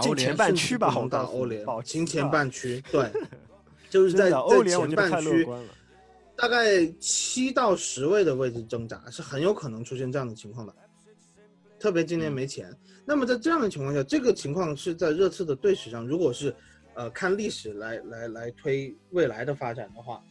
[0.02, 3.10] 进前半区吧，红到欧联，进前半区，对，
[3.90, 5.46] 就是在在前半区，
[6.36, 10.74] 大概七到十位的位置挣扎，是很有可能出现这样的情况的。
[11.78, 12.72] 特别今年没钱，
[13.04, 16.54] 那么在这样的情况下，这个情况是在热刺的队史上，如果是
[16.94, 20.22] 呃看历史来来来推未来的发展的话，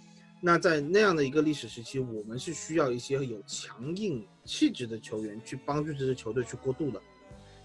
[0.41, 7.01] 那在那样的一个历史时期，我们是需要一些有强硬气质的球员去帮助这支球队去过渡的。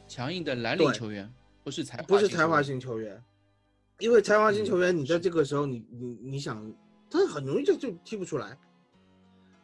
[0.08, 1.32] 强硬的蓝领球员，
[1.64, 3.22] 不是才不是才华型球员，
[3.98, 6.72] 因为才华型球员，你在这个时候，你你你想，
[7.10, 8.56] 他很容易就就踢不出来。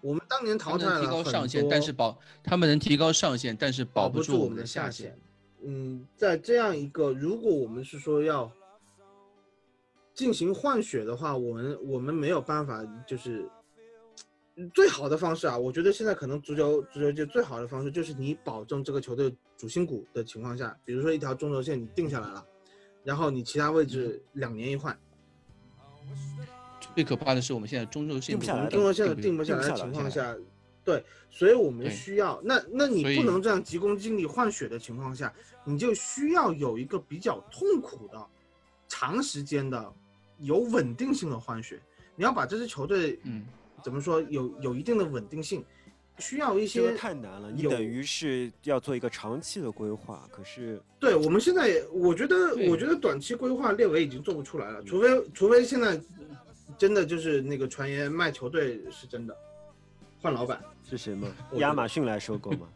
[0.00, 5.16] 我们当年淘汰了提高上限，但是保他们能提高上限，但是保不住我们的下限。
[5.64, 8.50] 嗯，在这样一个，如果我们是说要
[10.12, 13.48] 进行换血的话，我们我们没有办法，就是。
[14.74, 22.44] 最好的方式啊，我觉得现在可能足球足球界最好的方式就是你保证这个球队主心骨的情况下，比如说一条中轴线你定下来了，
[23.02, 24.96] 然后你其他位置两年一换。
[26.94, 30.36] 最可怕的是我们现在中轴线定不下来，中轴线定不下来的情况下，
[30.84, 35.32] 对，所以我们需要那那你不能这样急功近利换血的情况下，
[35.64, 38.26] 你就需要有一个比较痛苦的、
[38.88, 39.90] 长时间的、
[40.40, 41.80] 有稳定性的换血。
[42.14, 43.46] 你要把这支球队，嗯，
[43.82, 45.64] 怎么说有有一定的稳定性，
[46.18, 47.50] 需要一些太难了。
[47.50, 56.00] 你等于是要做一个长期的规划，可是对我们现在，我觉得我觉得短期规划列维已经做不出来了，除非除非现在。
[56.78, 59.36] 真的就是那个传言卖球队是真的，
[60.22, 60.58] 换老板
[60.88, 61.28] 是谁吗？
[61.56, 62.68] 亚马逊来收购吗？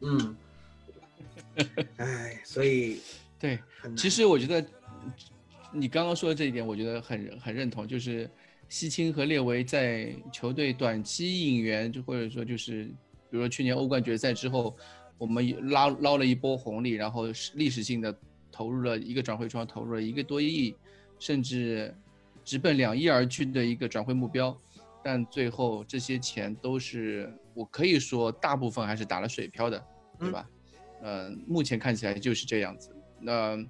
[0.00, 0.36] 嗯，
[1.98, 2.98] 哎，所以
[3.38, 3.60] 对，
[3.94, 4.66] 其实我觉得
[5.70, 8.28] 你刚刚说的这一点，我觉得很很认同，就是
[8.70, 14.74] 西青和列维在球队短期引援，就或者说就是比如说去年欧冠决赛之后，
[15.18, 18.18] 我们拉捞了一波红利，然后历史性的
[18.50, 20.74] 投入了一个转会窗，投入了一个多亿，
[21.18, 21.94] 甚至。
[22.42, 24.56] 直奔两亿而去的一个转会目标，
[25.04, 29.86] 但最后这些钱都是我可以说大部分还是打了水漂的，
[30.18, 30.48] 对吧？
[31.02, 32.96] 嗯，目前看起来就是这样子。
[33.20, 33.62] 那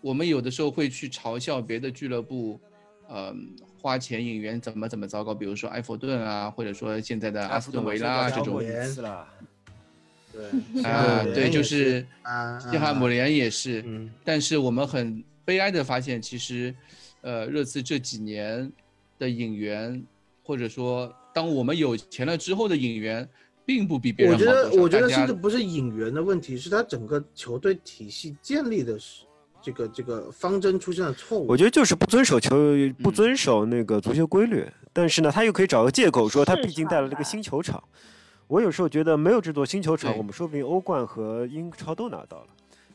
[0.00, 2.58] 我们有的时候会去嘲笑别的俱乐部，
[3.10, 8.58] 嗯，花钱引援怎么怎么糟糕，比如说埃弗顿啊，或者说现在的阿斯顿维拉这种。
[10.32, 12.06] 对 啊，对，就是
[12.70, 13.84] 西汉姆联也是。
[14.24, 16.74] 但是我们很悲哀的发现，其实。
[17.22, 18.72] 呃，热刺这几年
[19.18, 20.02] 的引援，
[20.42, 23.28] 或者说当我们有钱了之后的引援，
[23.66, 24.40] 并不比别人好。
[24.40, 29.24] 我觉得，我觉得甚至不是引援的问题，是他整个球队体系建立的是
[29.62, 31.46] 这个这个方针出现了错误。
[31.46, 32.56] 我觉得就是不遵守球，
[33.02, 34.66] 不遵守那个足球规律。
[34.92, 37.82] 但是呢，他又可以找个借口说他毕竟带了这个新球场。
[38.48, 42.46] 我有时候觉得没有这座新球场，我们说不定欧冠和英超都拿到了。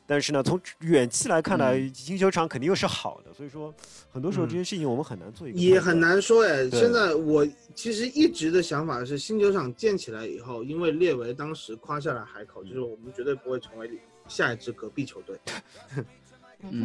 [0.07, 3.74] 但是呢，从远期来看呢，新球场肯定又是好的，所以说
[4.11, 5.57] 很多时候这些事情我们很难做一个。
[5.57, 13.89] 也很难说哎，现在我其实一直的想法是，新球场建起来以后，因为列维当时夸下了海口，就是我们绝对不会成为
[14.28, 15.39] 下一支隔壁球队。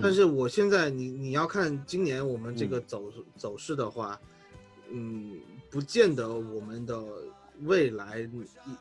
[0.02, 4.20] 但是我现在你你要看今年我们这个走走势的话，
[4.92, 5.32] 嗯，
[5.70, 7.02] 不见得我们的
[7.62, 8.28] 未来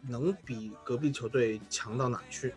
[0.07, 2.53] 能比隔壁球队强到哪去。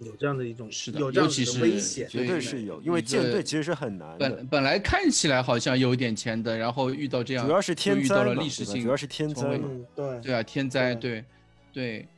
[0.00, 4.30] 有这样的一种是的，有这样的危险，绝对是有，因为建队其实是很难的。
[4.30, 9.60] 本本来看起来好像有点钱的，然后遇到这样，主要是天灾了历史性，主要是天灾，
[9.96, 10.20] 对。
[10.20, 11.24] 对啊，天灾，对。
[11.72, 12.08] 对，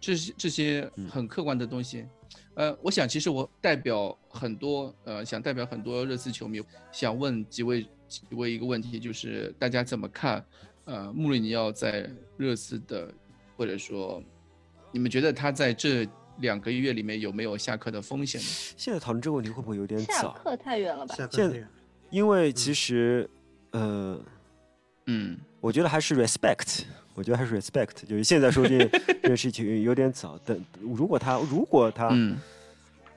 [0.00, 2.04] 这些这些很客观的东西。
[2.54, 10.44] 呃，我想其实我代表很多呃，想代表很多热刺球迷，想问几位几位一个问题，就是大家怎么看
[10.84, 13.12] 呃穆里尼奥在热刺的，
[13.56, 14.22] 或者说
[14.92, 16.06] 你们觉得他在这？
[16.38, 18.46] 两个月里面有没有下课的风险呢？
[18.76, 20.12] 现在讨论这个问题会不会有点早？
[20.12, 21.14] 下课太远了吧？
[21.30, 21.68] 现
[22.10, 23.30] 因为其实，
[23.70, 24.20] 呃，
[25.06, 26.82] 嗯，我觉得还是 respect，
[27.14, 28.78] 我觉得还是 respect，就是现在说这
[29.22, 30.38] 这件事情有点早。
[30.44, 32.36] 但如果他如果他，嗯，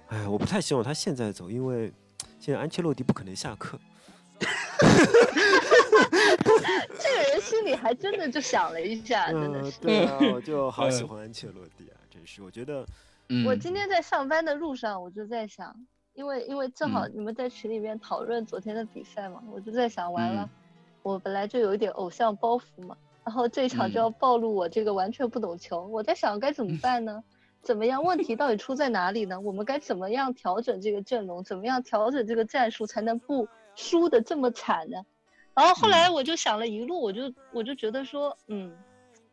[0.08, 1.92] 哎，我不太希望他现在走，因为
[2.40, 3.80] 现在安切洛蒂不可能下课。
[7.00, 9.80] 这个人心里还真的就想了一下，真的是。
[9.80, 11.98] 对啊， 我就好喜欢安切洛蒂啊。
[12.12, 12.86] 真是，我觉得，
[13.46, 15.76] 我今天在上班的路上，我就在想，
[16.14, 20.48] 因为因为正好你们在群里面讨论昨天的比赛嘛，我就在想，完了，
[21.02, 22.96] 我本来就有一点偶像包袱嘛，
[23.28, 27.22] 然后这一场就要暴露我这个完全不懂球，我在想该怎么办呢？
[27.62, 28.02] 怎么样？
[28.02, 29.38] 问题到底出在哪里呢？
[29.42, 31.44] 我们该怎么样调整这个阵容？
[31.44, 35.04] 怎么样调整这个战术才能不输的这么惨呢？
[35.54, 38.74] 然后后来我就想了一路，我就我就觉得说，嗯，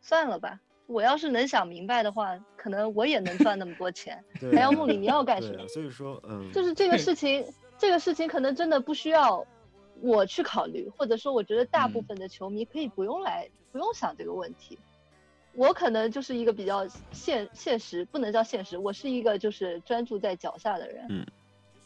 [0.01, 0.59] 算了吧。
[0.87, 4.21] 我要是能想明白的话，可能我也能赚那么多钱，
[4.51, 5.65] 还要穆里尼奥干什么？
[5.69, 7.45] 所以说，嗯，就是这个事情，
[7.77, 9.47] 这个事情可能真的不需要
[10.01, 14.77] 我去考虑，或者说，我觉得大部分的球迷可以不用来，不用想这个问题。
[15.53, 21.05] 我可能就是一个比较现现实，不能叫现实，我是一个就是专注在脚下的人。
[21.09, 21.25] 嗯。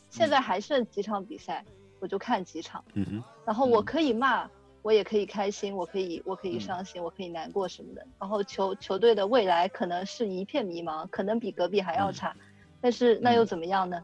[0.09, 1.63] 现在还剩几场比赛，
[1.99, 2.83] 我就看几场。
[2.93, 3.23] 嗯哼。
[3.45, 4.49] 然后我可以骂。
[4.81, 8.07] 我也可以开心，我可以，我可以伤心，我可以难过什么的。
[8.17, 12.33] 然后球球队的未来可能是一片迷茫，可能比隔壁还要差，
[12.79, 14.01] 但是那又怎么样呢？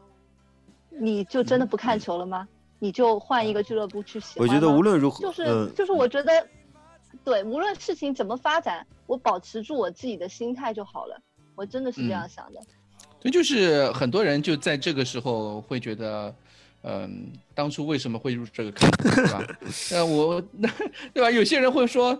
[0.90, 2.46] 你就真的不看球了吗？
[2.78, 6.46] 你就换一个俱乐部去喜欢我觉得无论如何，就是就是我觉得，
[7.24, 11.20] 对，无论事情怎么发展，我保持住我自己的心态就好了。
[11.54, 12.60] 我真的是这样想的。
[13.20, 16.34] 所以就是很多人就在这个时候会觉得。
[16.88, 19.44] 嗯，当初为什么会入这个坑，对吧？
[19.90, 20.70] 呃，我那
[21.12, 21.28] 对吧？
[21.28, 22.16] 有些人会说，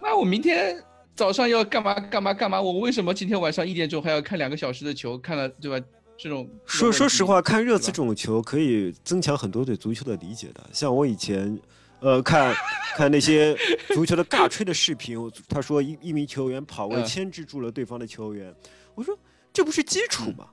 [0.00, 0.82] 那我明天
[1.14, 2.58] 早上要干嘛干嘛干嘛？
[2.58, 5.18] 我为什么今天晚上一点钟还要看两个小时的球？
[5.18, 5.86] 看了对吧？
[6.22, 10.64] 这种说说实话，看热刺这种球可以增强很多对足球的理解的。
[10.72, 11.60] 像我以前，
[11.98, 12.54] 呃，看
[12.94, 13.56] 看那些
[13.88, 15.18] 足球的尬吹的视频，
[15.48, 18.54] 他说一一名球员跑位牵制住了对方的球员，
[18.94, 19.18] 我说
[19.52, 20.46] 这不是基础吗？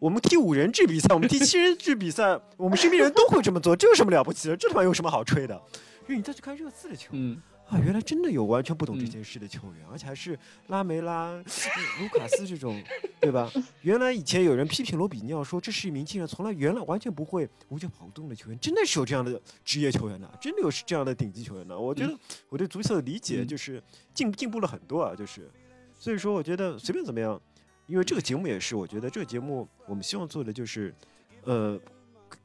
[0.00, 4.56] 我们踢五人制比赛，我们踢七人制比赛，我们身边人都会这么做，这有什么了不起的？
[4.56, 5.54] 这他妈有什么好吹的？
[6.08, 7.10] 因为你再去看热刺的球。
[7.12, 7.40] 嗯。
[7.72, 12.78] 啊，原来真的有完全不懂这件事的球员，而且还是拉梅拉、卢卡斯这种，
[13.18, 13.50] 对吧？
[13.80, 21.78] 原来以前有人批评罗比尼奥说这是一名竟然从来原来完全不会无球跑动的球员，真的是有这样的职业球员的，真的有这样的顶级球员的。
[21.78, 22.14] 我觉得
[22.50, 25.50] 我对足球的理解就是进进步了很多啊，就是，
[25.98, 27.40] 所以说我觉得随便怎么样，
[27.86, 30.94] 因为这个节目也是，我觉得这个节目我们希望做的就是，
[31.44, 31.80] 呃，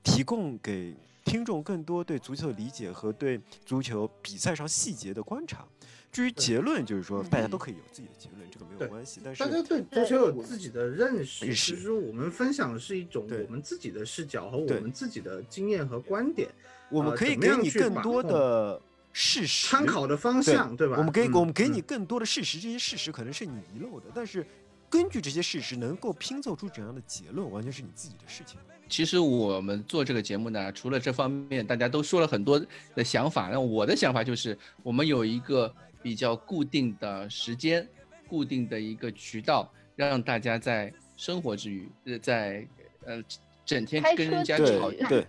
[0.01, 0.95] 提供给。
[1.27, 5.65] 听众更多对足球的理解和对足球比赛上细节的观察。
[6.09, 9.19] 至于结论，就是说大家都可以有自己的结论，这个没有关系。
[9.21, 16.49] 但是大家对足球有自己的认识，其实我们分享的是一种我们自己的视角和我们自己的经验和观点。
[16.89, 20.95] 我们可以给你更多的事实参考的方向，对吧？
[20.97, 24.47] 我们给我们给你更多的事实，这些事实可能是你遗漏的，但是
[24.89, 28.57] 根据这些事实能够拼凑出怎样的结论，完全是你自己的事情。
[28.89, 32.61] 其实我们做这个节目呢，除了这方面，大家都说了很多
[32.95, 33.49] 的想法。
[33.51, 37.87] 那我的想法就是，我们有一个比较固定的时间，
[38.27, 42.65] 固定的一个渠道，让大家在生活之余，呃，在
[43.05, 43.21] 呃
[43.65, 45.25] 整天跟人家吵，对，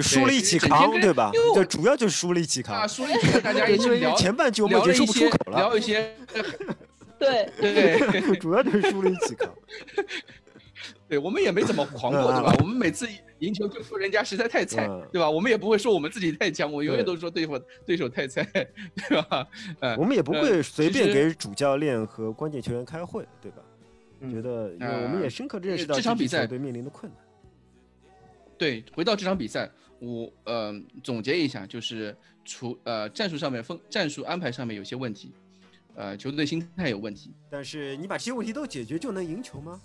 [0.00, 1.30] 输了一起扛，对吧？
[1.54, 6.14] 就主要就是输了一起扛，输了一起，大家一起聊前半句我们已经说不出口了，聊一些，
[7.18, 9.52] 对对， 主要就是输了一起扛。
[11.08, 12.54] 对我们也没怎么狂过，对吧？
[12.60, 13.08] 我们每次
[13.38, 15.28] 赢球就说人家实在太菜，对吧？
[15.28, 18.42] 我们也不会说我们自己太强，我永远都说对手对手太菜，
[19.08, 19.46] 对吧？
[19.80, 23.62] 嗯，我们也不会随便给主教练和关键球员开会，对吧？
[24.30, 27.20] 觉得我们也深刻认识到这场比赛队面临的困难。
[28.56, 29.68] 对，回到这场比赛，
[29.98, 30.72] 我呃
[31.02, 35.32] 总结一下，就是除呃战术上面分战术安排上面有些问题，
[35.96, 39.80] 呃球队心态有问题，但是你把这些问题都解决就能赢球吗？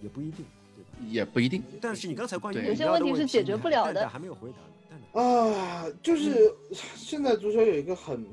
[0.00, 0.44] 也不一定，
[0.74, 0.90] 对吧？
[1.08, 1.62] 也不一定。
[1.80, 6.54] 但是你刚才关于有些问题是解决不了的，还没有回答啊，就是
[6.94, 8.26] 现在足球有一个很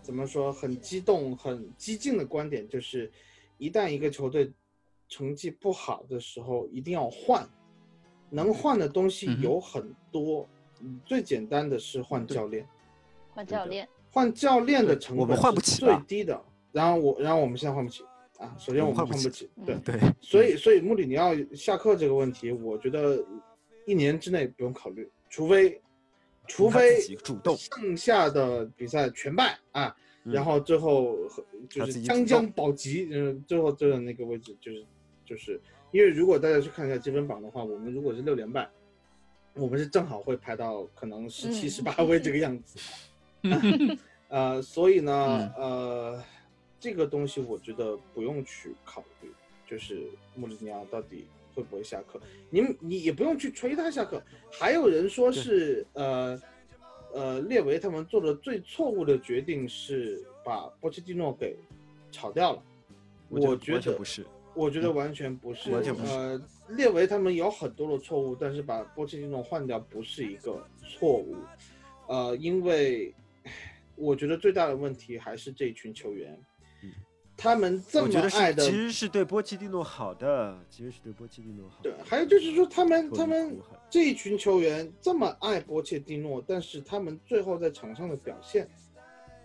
[0.00, 3.10] 怎么说很激动、很激进的观点，就是
[3.58, 4.52] 一旦一个球队
[5.08, 7.48] 成绩不好的时候，一定要换。
[8.30, 10.48] 能换的东西有很多，
[11.04, 12.66] 最简单的是换教练。
[13.34, 13.88] 换教练。
[14.10, 16.42] 换教练的成本是最低的。
[16.72, 18.02] 然后我，然后我们现在换不起。
[18.42, 23.24] 啊，首先我们看不起，对对，所以所以穆里尼奥下课这个问题，我觉得
[23.86, 25.80] 一年之内不用考虑，除非
[26.48, 31.16] 除非主动剩下的比赛全败啊，然后最后
[31.70, 34.84] 就是将将保级，嗯，最后最后那个位置就是
[35.24, 35.60] 就是
[35.92, 38.68] 因为如果大家去看一下积分榜的话，我们如果是六连败，
[39.54, 42.80] 我们是正好会排到可能十七十八位这个样子，
[44.26, 46.20] 呃，所以呢，呃。
[46.82, 49.30] 这个东西我觉得不用去考虑，
[49.64, 50.02] 就是
[50.34, 52.20] 穆里尼奥到底会不会下课？
[52.50, 54.20] 你你也不用去催他下课。
[54.50, 56.42] 还有人说是呃
[57.12, 61.56] 呃列维他们做的最错误的决定是把波切蒂诺给
[62.10, 62.62] 炒掉了。
[63.28, 65.70] 我觉得不是，我觉得完全不是。
[65.70, 66.12] 完全不是。
[66.12, 71.36] 呃，列维他们有很多的错误，但是把波切蒂诺换掉不是一个错误。
[72.08, 73.14] 呃，因为
[73.94, 76.36] 我觉得最大的问题还是这群球员。
[77.42, 81.80] 他们这么爱的，其实是对波切蒂诺好的，其实是对波切蒂诺好。
[81.82, 83.58] 对，还有就是说，他们他们
[83.90, 88.68] 这一群球员这么爱波切蒂诺，但是他们最后在场上的表现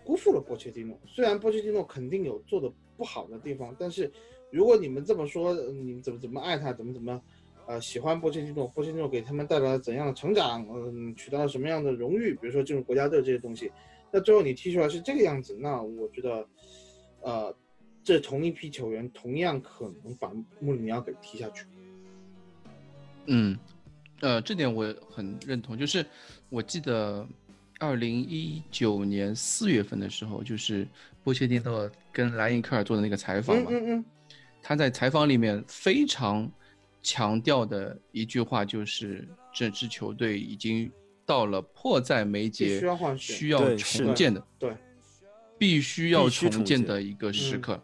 [0.04, 0.96] 辜负了波切蒂诺。
[1.08, 4.08] 虽然波切蒂诺肯定有做的不好的地方，但是
[4.52, 7.20] 如果你们这么说，你们怎么怎么爱他，怎么怎么，
[7.66, 13.72] 呃，喜欢波切蒂诺，波切蒂诺给他们带来了怎样的成长，嗯，取得了什么样的荣誉，比如说进入国家队这些东西，
[14.12, 16.48] 那最后你踢出来是这个样子，那我觉得，
[17.22, 17.52] 呃。
[18.08, 21.66] 这同一批球员同样可能把穆里尼奥给踢下去。
[23.26, 23.54] 嗯，
[24.20, 25.76] 呃，这点我很认同。
[25.76, 26.06] 就是
[26.48, 27.28] 我记得
[27.78, 30.88] 二零一九年四月份的时候，就是
[31.22, 33.66] 波切蒂诺跟莱因克尔做的那个采访嘛。
[33.68, 34.04] 嗯嗯嗯。
[34.62, 36.50] 他在采访里面非常
[37.02, 40.90] 强调的一句话就是：这支球队已经
[41.26, 42.80] 到了迫在眉睫
[43.18, 44.74] 需要重建的，对，
[45.58, 47.78] 必须要重建的一个时刻。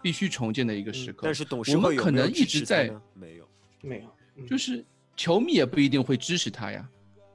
[0.00, 3.48] 必须重建的一个时刻，但是董事会可能一直在没有
[3.80, 4.02] 没
[4.36, 4.84] 有，就是
[5.16, 6.88] 球迷也不一定会支持他呀，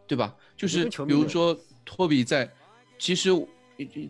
[0.08, 0.36] 对吧？
[0.56, 2.50] 就是比如说托比在，
[2.98, 3.30] 其实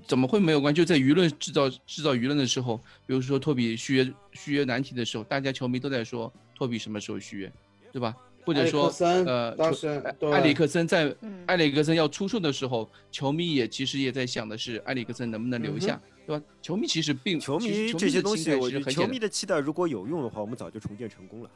[0.05, 0.73] 怎么会没有关？
[0.73, 2.77] 就在舆论制造制造舆论的时候，
[3.07, 7.51] 比如说托比续约续约难题的时候，大家球迷都在说托比什么时候续约，
[7.91, 8.15] 对吧？
[8.45, 8.91] 或者说
[9.25, 9.87] 呃，当时
[10.31, 11.15] 埃里克森在
[11.47, 16.43] 埃里克森要出售的时候，球迷也其实也在想的是埃里克森能不能留下，对吧？
[16.61, 21.49] 球迷其实并球迷这些东西，我觉得球迷的期待如果有用的话，我们早就重建成功了。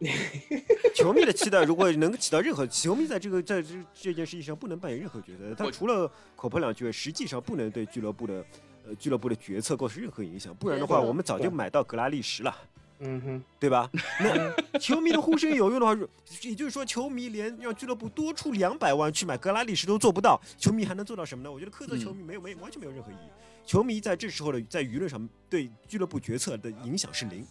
[0.96, 8.42] 球迷的期待如果能起到任何，球迷在这个在这这件事情上不能扮演任何角色，他除了口喷两句，实际上不能对俱乐部的
[8.88, 10.54] 呃俱乐部的决策构成任何影响。
[10.54, 12.56] 不然的话，我们早就买到格拉利什了。
[13.02, 13.90] 嗯哼，对吧？
[14.20, 15.96] 那球迷的呼声有用的话，
[16.42, 21.50] 也就是说，球迷连让俱乐部多出两百万去买格拉利什都做不到，球迷还能做到什么呢？
[21.50, 23.28] 我觉得苛责球迷没有没完全没有任何意义。
[23.64, 27.46] 球迷在这时候的在舆论上对俱乐部决策的影响是零，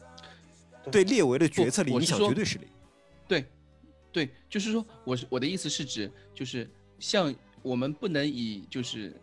[0.92, 2.68] 对列维的决策的影响绝对是零。
[3.28, 3.46] 对，
[4.12, 6.70] 对，就是说，我是我的意思是指，就是
[7.00, 9.20] 像我们不能以就是。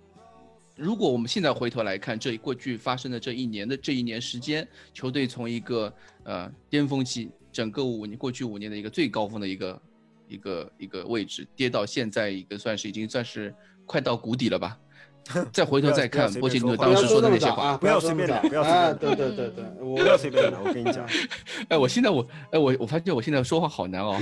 [0.76, 5.92] 如果我们现在回头来看这过去发生的这一年的这一年时间，球队从一个
[6.24, 9.82] 呃巅峰期，整个五年过去五年的一个最高峰的一个
[10.28, 13.54] 一个一个位置，跌到现在一个算是已经算是
[13.86, 14.78] 快到谷底了吧？
[15.50, 21.08] 再回头再看波切蒂诺当时说的那些话， 不要随便讲，不要随便对对对对，不要随便讲，我跟你讲，
[21.70, 24.20] 哎，我现在我哎我我发现我现在说话好难哦，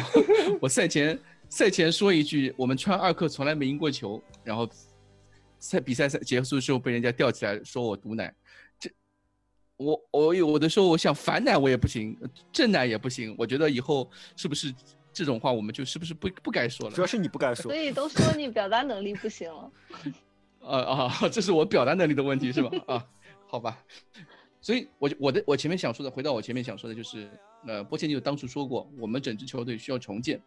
[0.62, 1.18] 我赛前
[1.48, 4.68] 赛前说一句，我们穿二克从来没赢过球，然后。
[5.70, 8.32] 在比赛赛结束之后被人家吊起来说我毒奶，
[8.78, 8.90] 这
[9.76, 12.16] 我我有的时候我想反奶我也不行，
[12.52, 13.34] 正奶也不行。
[13.38, 14.72] 我觉得以后是不是
[15.12, 16.94] 这种话我们就是不是不不该说了？
[16.94, 19.72] 主要是你不该说，所以都说你表达能力不行了。
[20.60, 22.70] 啊啊，这是我表达能力的问题是吧？
[22.86, 23.06] 啊，
[23.48, 23.82] 好吧。
[24.60, 27.28] 所以，我我的我前面想说的，回到我前面想说的就是，
[27.66, 30.40] 呃，波切蒂诺当初说过，我们整支球队需要重建，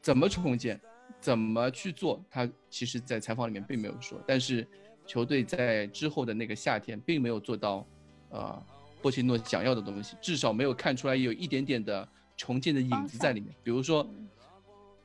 [0.00, 0.80] 怎么重建？
[1.20, 2.22] 怎么去做？
[2.30, 4.20] 他其实，在采访里面并没有说。
[4.26, 4.66] 但是，
[5.06, 7.86] 球队在之后的那个夏天，并没有做到，
[8.30, 8.62] 呃，
[9.02, 12.06] 波切诺想要的东西，至少没有看出来有一点点的
[12.36, 13.52] 重建的影子在里面。
[13.64, 14.08] 比如说，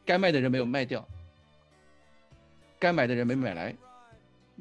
[0.06, 1.08] 该卖的人没有卖掉，
[2.78, 3.76] 该买的人没买来，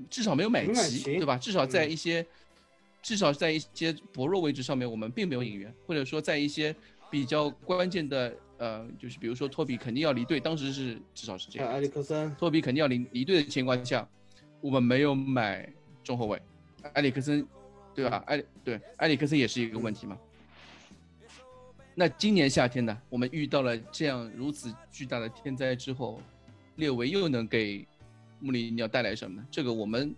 [0.09, 1.37] 至少没有买齐，对吧？
[1.37, 2.25] 至少在一些，
[3.03, 6.75] 至少在一些薄弱位置上面，我们并没有引援，或者说在一些
[7.11, 8.35] 比较关键的。
[8.61, 11.66] 呃，就是比如说托比肯定要离队，当时是至少是这样。
[11.70, 14.07] 埃里克森，托比肯定要离离队的情况下，
[14.61, 15.66] 我们没有买
[16.05, 16.41] 中后卫，
[16.93, 17.47] 埃里克森，
[17.95, 18.23] 对吧？
[18.27, 20.19] 埃对埃里克森也是一个问题嘛。
[21.95, 26.20] 那今年夏天呢，我们遇到了这样如此巨大的天灾之后，
[26.77, 27.89] 列维又能给
[28.41, 29.47] 穆里尼奥带来什么呢？
[29.51, 30.15] 这个我们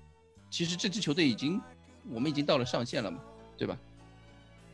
[0.51, 1.61] 其实这支球队已经
[2.11, 3.21] 我们已经到了上限了嘛，
[3.57, 3.79] 对吧？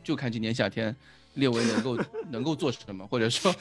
[0.03, 0.95] 就看今年夏天。
[1.39, 1.97] 列维能够
[2.29, 3.53] 能够做什么，或者说，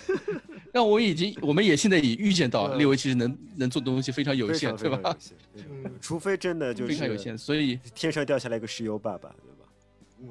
[0.72, 5.16] 那我已经，我们也现在已预见到，列维其实能能做的东西非常有限， 对吧？
[5.56, 9.72] 嗯除非真的就是非常有限，所以天上掉下来一个石油爸爸，对吧？
[10.20, 10.28] 嗯，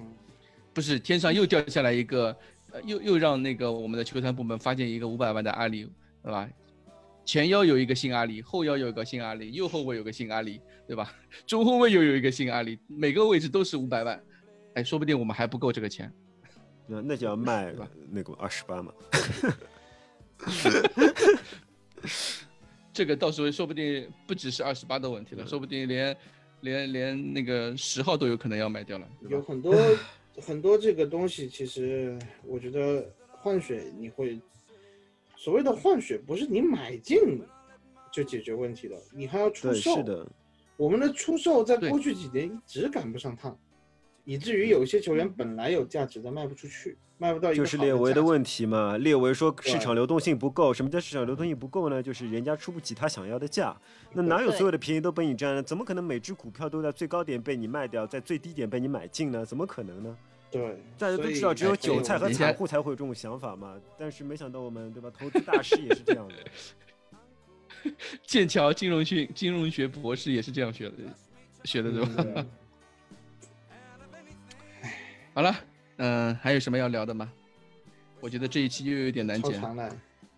[0.74, 2.36] 不是天上又掉下来一个，
[2.86, 5.90] 又又让那个我们的球探部门发现一个五百万的阿里，
[6.24, 6.48] 对吧？
[7.26, 11.14] 前腰有一个新阿里，后腰有一个新阿里，右后卫有个新阿里，对吧？
[11.45, 14.24] 中后卫又有一个新阿里，每个位置都是五百万，
[14.76, 16.10] 哎，说不定我们还不够这个钱。
[16.88, 17.74] 那那就要卖
[18.10, 18.94] 那个二十八嘛，
[22.94, 26.18] 这个到时候说不定不只是二十八的问题了，说不定连
[26.62, 29.08] 连连那个十号都有可能要卖掉了。
[29.30, 29.76] 有很多
[30.42, 34.40] 很多这个东西，其实我觉得换血你会
[35.36, 37.42] 所谓的换血，不是你买进
[38.12, 39.96] 就解决问题的，你还要出售。
[39.98, 40.26] 是的，
[40.78, 43.58] 我们的出售在过去几年一直赶不上趟。
[44.28, 48.98] 以至于有些球员本来有价值的卖不出去，卖不到一个就是列维的问题嘛？
[48.98, 52.04] 列维说市场流动性不够，什么叫市场流动性不够呢？
[52.04, 53.74] 就是人家出不起他想要的价。
[54.12, 55.64] 那哪有所有的便宜都被你占？
[55.64, 59.45] 怎么可能每只股票都在最高点被你卖掉，在最低点被你买进呢？
[59.45, 60.18] 怎么可能呢？
[60.52, 63.76] 对，大家都知道只有韭菜和散户才会有这种想法嘛。
[63.98, 65.10] 但是没想到我们对吧？
[65.18, 67.91] 投资大师也是这样的。
[68.28, 70.95] 剑桥金融学金融学博士也是这样学的，
[71.64, 72.45] 学的对吧？
[75.38, 75.56] 好了，
[75.98, 77.32] 嗯，还有什么要聊的吗？
[78.20, 79.62] 我觉得这一期又有点难剪，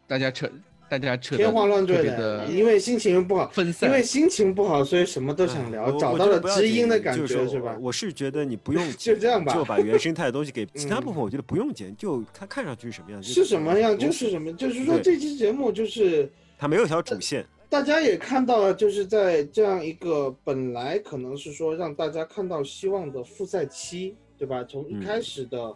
[0.05, 0.51] 大家扯，
[0.89, 7.77] 大家扯天花乱坠的，因为心情不好，分散，因为心情不好，所以什么都想聊，找到了知音的感觉，是吧？
[7.79, 13.79] 我是觉得你不用 就这样吧，就把原生态的东西给 其他部分，我觉得不用剪，就它看上去是什么样是什么？
[13.79, 24.13] 样就是什么，就是说这期节目就是它没有条主线，大家也看到了，就是在这样一个本来可能是说让大家看到希望的复赛期。
[24.39, 24.63] 对吧？
[24.63, 25.75] 从一开始的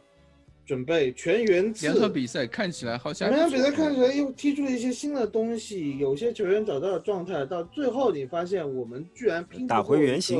[0.66, 10.40] 准备全员次，两场比赛看起来好像联合比赛看起来又踢出了一些新的东西，有些球员找到了状态，到最后你发现我们居然拼打回原形，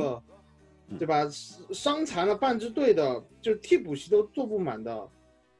[0.98, 1.28] 对吧？
[1.70, 5.08] 伤残了半支队的，就替补席都坐不满的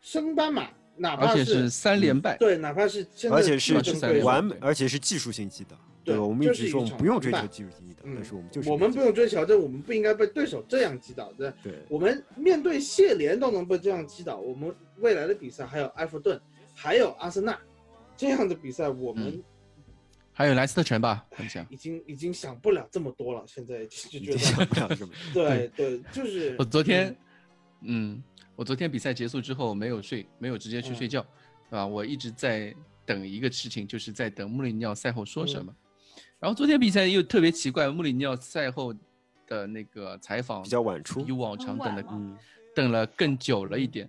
[0.00, 3.74] 升班马，哪怕是三连败，对，哪怕是而且是
[4.22, 5.76] 完美，而且是技术性击倒。
[6.04, 11.50] 对，我们一直说我们不用追求技术性击倒，但是我们就是我们不用追求，这我们不应该被对手这样击倒的。
[11.62, 16.38] 对，我们面对谢联都能被这样击倒，我们未来的比赛还有埃弗顿，
[16.74, 17.58] 还有阿森纳
[18.16, 19.42] 这样的比赛，我们
[20.32, 21.26] 还有莱斯特城吧，
[21.70, 25.48] 已经已经想不了这么多了，现在就觉得想不了这么 多。
[25.48, 27.16] 对对，就是我昨天，
[27.80, 28.22] 嗯，
[28.56, 31.22] 我昨天比赛结束之后没有睡，没有直接去睡觉，
[31.70, 31.86] 对吧？
[31.86, 32.74] 我一直在
[33.06, 35.74] 等一个事情，就是在等穆里尼奥赛后说什么。
[36.44, 38.94] 然后昨天比赛又特别奇怪，穆里尼奥赛后
[39.46, 42.04] 的那个采访比较晚出，比往常等的
[42.74, 44.06] 等了更久了一点，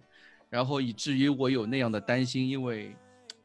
[0.50, 2.94] 然后以至于我有那样的担心，因为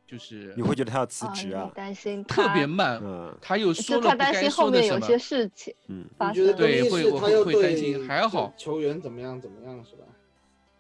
[0.05, 1.71] 就是你会觉得他要辞职啊？
[1.73, 3.01] 担心特别慢，
[3.41, 4.99] 他又说了不该说的什么？
[4.99, 6.05] 有些事情，嗯，
[6.35, 10.03] 觉得对，会我会担心，还好球员怎么样怎么样是吧？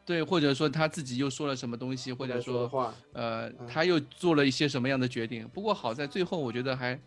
[0.04, 5.46] 对，或者说他自己又说了什么东西，或者说呃，他又做了一些什么样的决定？
[5.54, 7.00] 不过好在最后，我觉得还。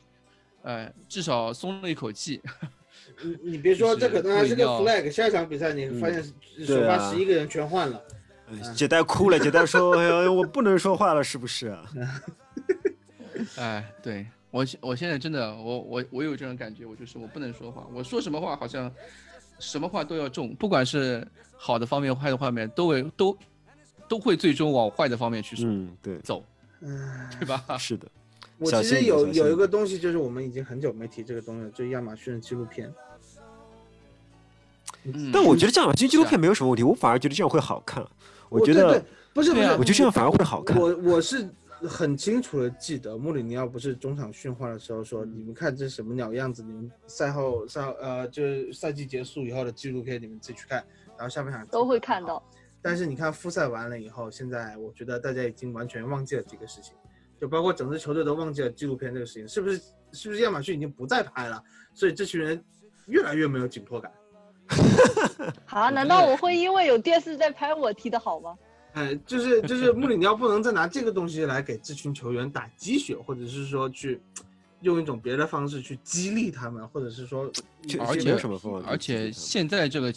[0.63, 2.41] 哎，至少松了一口气。
[3.21, 5.09] 你你别说，这可能还是个 flag。
[5.11, 6.23] 下一场比赛你发现
[6.65, 8.01] 首发十一个人全换了，
[8.75, 9.37] 杰代哭了。
[9.37, 11.75] 杰代说：“哎呀，我不能说话了，是不是？”
[13.57, 18.91] 哎，对我我现在真的，我我我有这种感觉，我就是我不能说话，我说什么话好像
[19.59, 21.27] 什么话都要中，不管是
[21.57, 23.37] 好的方面、坏的方面，都会都
[24.07, 25.65] 都会最终往坏的方面去说。
[25.67, 26.43] 嗯，对，走，
[26.79, 27.63] 对吧？
[27.77, 28.07] 是的。
[28.59, 32.93] 我其实有有一个东西，就是我们已经很久没提这个东西了，就是亚马逊的纪录片。
[35.33, 38.05] 但我觉得亚马逊纪录片没有什么问题，我反而觉得这样会好看。
[38.47, 39.03] 我觉得
[39.33, 40.79] 不是不是，我觉得这样反而会好看。
[40.79, 41.49] 我我是
[41.81, 46.63] 很清楚的记得，穆里尼奥不是中场训话的时候说：“你们看这什么鸟样子？
[46.63, 50.85] 你们赛后赛呃就是赛季结束以后的纪录片，你们自己去看。”
[51.17, 52.41] 然后下半场都会看到。
[52.81, 56.93] 但是你看复赛完了以后，现在我觉得大家已经完全忘记了这个事情。
[57.43, 59.81] 就包括整支球队都忘记了纪录片这个事情，是不是？
[60.13, 61.61] 是不是亚马逊已经不再拍了？
[61.93, 62.63] 所以这群人
[63.07, 64.09] 越来越没有紧迫感。
[65.67, 68.57] 好，难道我会因为有电视在拍我踢得好吗？
[68.95, 74.21] 哎，就是就是穆里尼奥不能再拿这个东西来给这群球员打鸡血，或者是说去
[74.79, 77.51] 用一种别的方式去激励他们，或者是说，
[77.99, 78.37] 而且
[78.85, 80.13] 而且现在这个。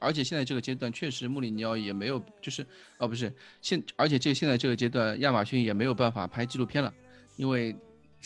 [0.00, 2.66] 而且现在这个阶段确实穆里尼奥也没有，就是
[2.96, 6.92] 哦不是现，而且这现在这个阶段亚马逊也没有办法拍纪录片了，
[7.36, 7.76] 因为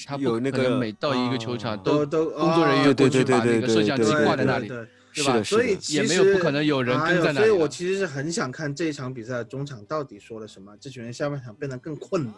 [0.06, 5.42] 他有那个每到一个球场都都工作人员过去把那个摄像机挂在那里，对吧？
[5.42, 7.46] 所以也没有不可能有人跟在那里。
[7.46, 12.34] 所以我其实是很想看这一场比赛中场到底说了什么，这群人下半场变得更困了。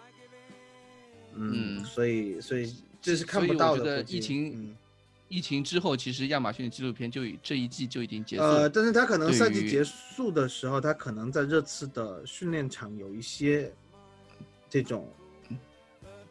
[1.34, 4.02] 嗯，所以所以这是看不到的。
[4.02, 4.74] 疫情。
[5.28, 8.42] 疫情之后，其实亚马逊的纪录片就这一季就已经结束。
[8.42, 13.72] 呃，但是他可能赛季结束的时候，他可能在热刺的训练场有一些
[14.70, 15.12] 这种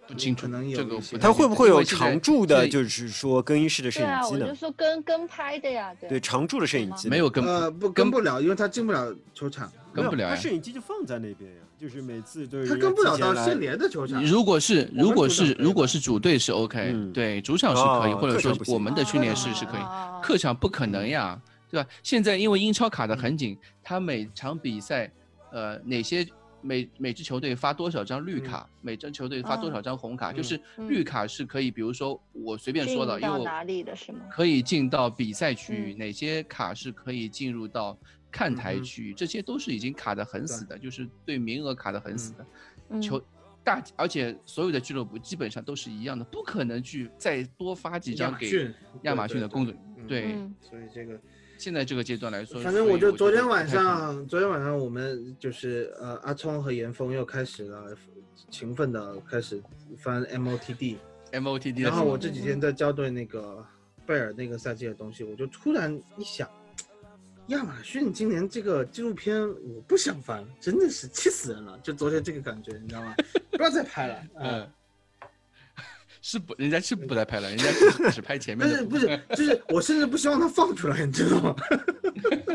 [0.08, 4.46] 不清楚，可能有他会不会有常驻的，就是说更衣室的摄影机呢？
[4.46, 11.58] 我就说跟跟拍的呀，对常驻的摄影机没有跟呃不跟不了，因为他进不了球场，跟不了他摄影机就放在那边呀。
[11.78, 14.24] 就是每次都他跟不了到现联的球场。
[14.24, 19.82] 如果是如果是如果是主队是 OK，对主场是可以，或者说我们的训练室是可以，
[20.24, 21.40] 客场不可能呀，
[21.70, 21.90] 对吧？
[22.02, 25.12] 现在因为英超卡的很紧，他每场比赛，
[25.52, 26.26] 呃，哪些
[26.62, 30.58] 每每支球队发多少张绿卡，每支球队发多少张红卡，就是
[30.88, 34.20] 绿卡是可以，比如说我随便说的，因为哪里的是吗？
[34.32, 37.98] 可以进到比赛区域，哪些卡是可以进入到。
[38.36, 43.02] 看台区域，这些都是已经卡的很死的，就是对名额卡的很死的。
[43.02, 43.24] 球
[43.64, 48.70] 大，而且所有的俱乐部基本上都是一样的，不可能去再多发几张给
[49.04, 49.74] 亚马逊的工作。
[50.06, 51.18] 对，所以这个
[51.58, 57.96] 现在这个阶段来说，反正我就昨天晚上，昨天晚上我们就是呃阿聪和严峰又开始了
[58.50, 59.64] 勤奋的开始
[59.98, 61.84] 翻 MOTD，MOTD。
[61.88, 63.66] 然后我这几天在校对那个
[64.06, 66.50] 贝尔那个赛季的东西，我就突然一想。
[67.50, 71.80] 亚马逊今年这个纪录片我不想翻，真的是气死人了！
[71.84, 73.16] 就昨天这个感觉，你知道吗？
[73.52, 74.24] 不要再拍了。
[74.42, 74.68] 嗯，
[76.24, 76.56] 是不？
[76.58, 77.66] 人家是不再拍了，人家
[78.10, 78.68] 只拍前面。
[78.68, 81.56] 不是不是，就是我甚至不希望他放出来，你知道吗？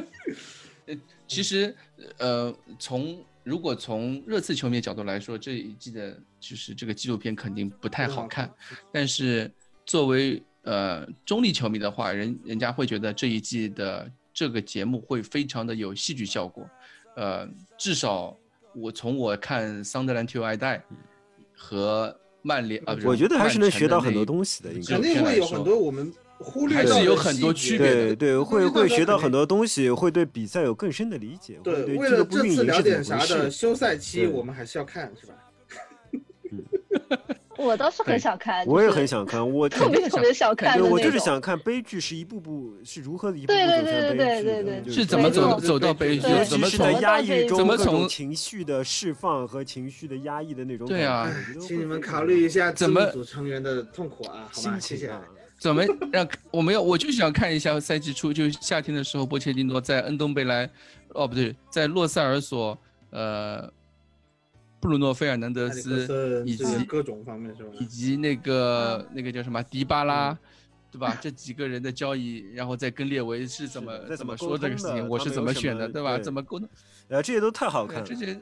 [1.29, 1.73] 其实，
[2.19, 8.53] 呃，从如果从热刺球迷角度来说，这一季的就是这个纪录片肯定不太好看。
[8.93, 9.49] 但是
[9.87, 14.11] 作为呃中立球迷的话，人人家会觉得这一季的。
[14.41, 16.67] 这个节目会非常的有戏剧效果，
[17.15, 17.47] 呃，
[17.77, 18.35] 至少
[18.75, 20.77] 我从我看《桑德兰 Till I Die》
[21.55, 31.61] 和曼联啊，我觉得还是能学到很多东西的，应该肯定会有很多我们忽略还是有很多区别对对，会会学到很多东西，会对比赛有更深的理解。
[31.62, 35.35] 对，对为了这次聊点啥的休赛期，我们还是要看，是吧？
[37.61, 40.81] 我倒是很想看，我 也很想看，我特别特别想看。
[40.81, 50.87] 我就是想看悲剧是一步步是如何一步步走向悲剧的，是怎么走走到悲剧，怎么从压抑中，怎么从情绪的释放和情绪的压抑的那种。
[50.89, 51.31] 对啊，
[51.61, 55.12] 请你们考虑一下怎么组成员的痛苦啊，好吧，谢谢。
[55.61, 56.82] 怎么让我没有？
[56.82, 60.69] 我就想看一下赛季初，就是夏天的时候，波切蒂诺在恩东贝莱，
[61.09, 62.78] 哦不对，在洛塞尔索，
[63.11, 63.70] 呃。
[64.81, 67.70] 布鲁诺·费尔南德斯以及各种方面是吧？
[67.78, 70.36] 以及那个那个叫什么迪巴拉，
[70.90, 71.15] 对吧？
[71.20, 76.19] 这几个人的交易，然后再跟列维是怎么怎么说这个事情，我是怎么选的，对吧？
[76.19, 76.66] 怎么沟通？
[77.09, 78.40] 呃，这些都太好看了，这些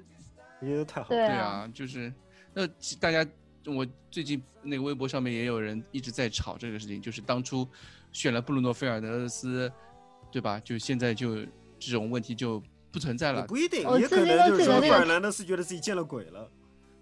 [0.61, 1.19] 这些都太好看。
[1.19, 2.13] 对啊，就是
[2.55, 2.65] 那
[3.01, 3.27] 大家，
[3.67, 7.67] 我最近那个微博上面也有人一直在吵这个事情，就是当初
[8.13, 9.69] 选了布鲁诺·费尔南德斯，
[10.31, 10.61] 对吧？
[10.61, 11.45] 就现在就
[11.81, 12.63] 这种问题就。
[12.91, 16.49] 不存在了，不一定，也可能就是说，费尔兰德斯觉得自己见了鬼了。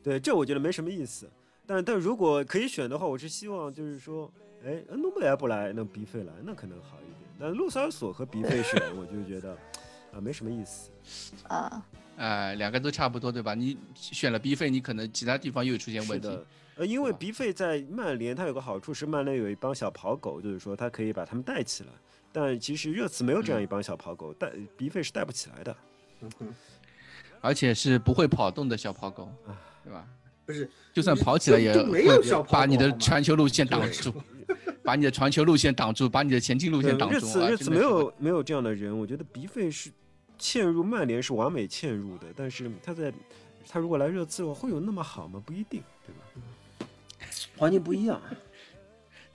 [0.03, 1.31] 对，这我觉得没什么意思。
[1.67, 4.33] 但但如果可以选的话，我是希望就是说，
[4.65, 7.31] 哎，恩东贝莱不来，那鼻费来，那可能好一点。
[7.39, 9.53] 但洛萨尔索和鼻费选，我就觉得
[10.13, 10.91] 啊，没什么意思。
[11.49, 11.85] 啊，
[12.17, 13.55] 哎，两个都差不多，对吧？
[13.55, 16.29] 你选了鼻费，你可能其他地方又出现问题。
[16.77, 21.91] 呃，因为鼻费在曼联，它有个好处是曼联有一帮小跑狗，就是说它可以把他们带起来。
[22.33, 25.77] 但其实热刺没有这样一帮小跑狗，带鼻费是带不起来的，
[27.41, 29.29] 而且是不会跑动的小跑狗，
[29.85, 30.07] 对吧？
[30.45, 32.07] 不是，就算跑起来也会
[32.51, 34.13] 把你的传球路线挡住，
[34.83, 37.15] 把你的传球路线挡住，把你的前进路线挡住。
[37.15, 39.91] 热刺热刺没有没有这样的人，我觉得鼻费是
[40.39, 43.13] 嵌入曼联是完美嵌入的，但是他在
[43.69, 45.43] 他如果来热刺的话，会有那么好吗？
[45.45, 46.89] 不一定，对吧？
[47.57, 48.21] 环境不一样。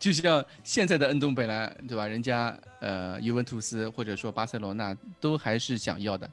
[0.01, 2.07] 就像现在的恩东贝莱，对吧？
[2.07, 6.27] 人家呃，尤文图斯或者说巴塞罗那都还是想要的，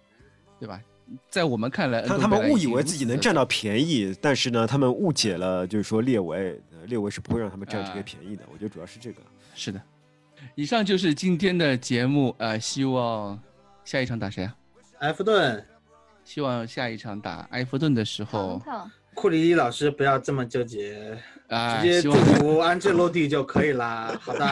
[0.58, 0.80] 对吧？
[1.28, 8.42] 在我们看来，他他们误以为自己能占到便宜，但是呢，他们误解了，就是说列维，列维是不会让他们占这个便宜的。
[8.50, 9.20] 我觉得主要是这个。
[9.54, 9.78] 是的，
[10.54, 12.34] 以上就是今天的节目。
[12.38, 13.38] 呃，希望
[13.84, 14.56] 下一场打谁啊？
[15.00, 15.62] 埃弗顿。
[16.24, 18.62] 希望下一场打埃弗顿的时候。
[19.18, 21.18] 库里老师不要这么纠结，
[21.50, 24.16] 直接祝福安置落地就可以啦。
[24.22, 24.46] 好的，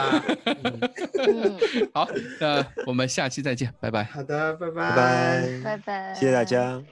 [1.93, 2.05] 好，
[2.37, 4.03] 那我们下期再见，拜拜。
[4.03, 6.83] 好的，拜拜拜拜拜，谢谢大家。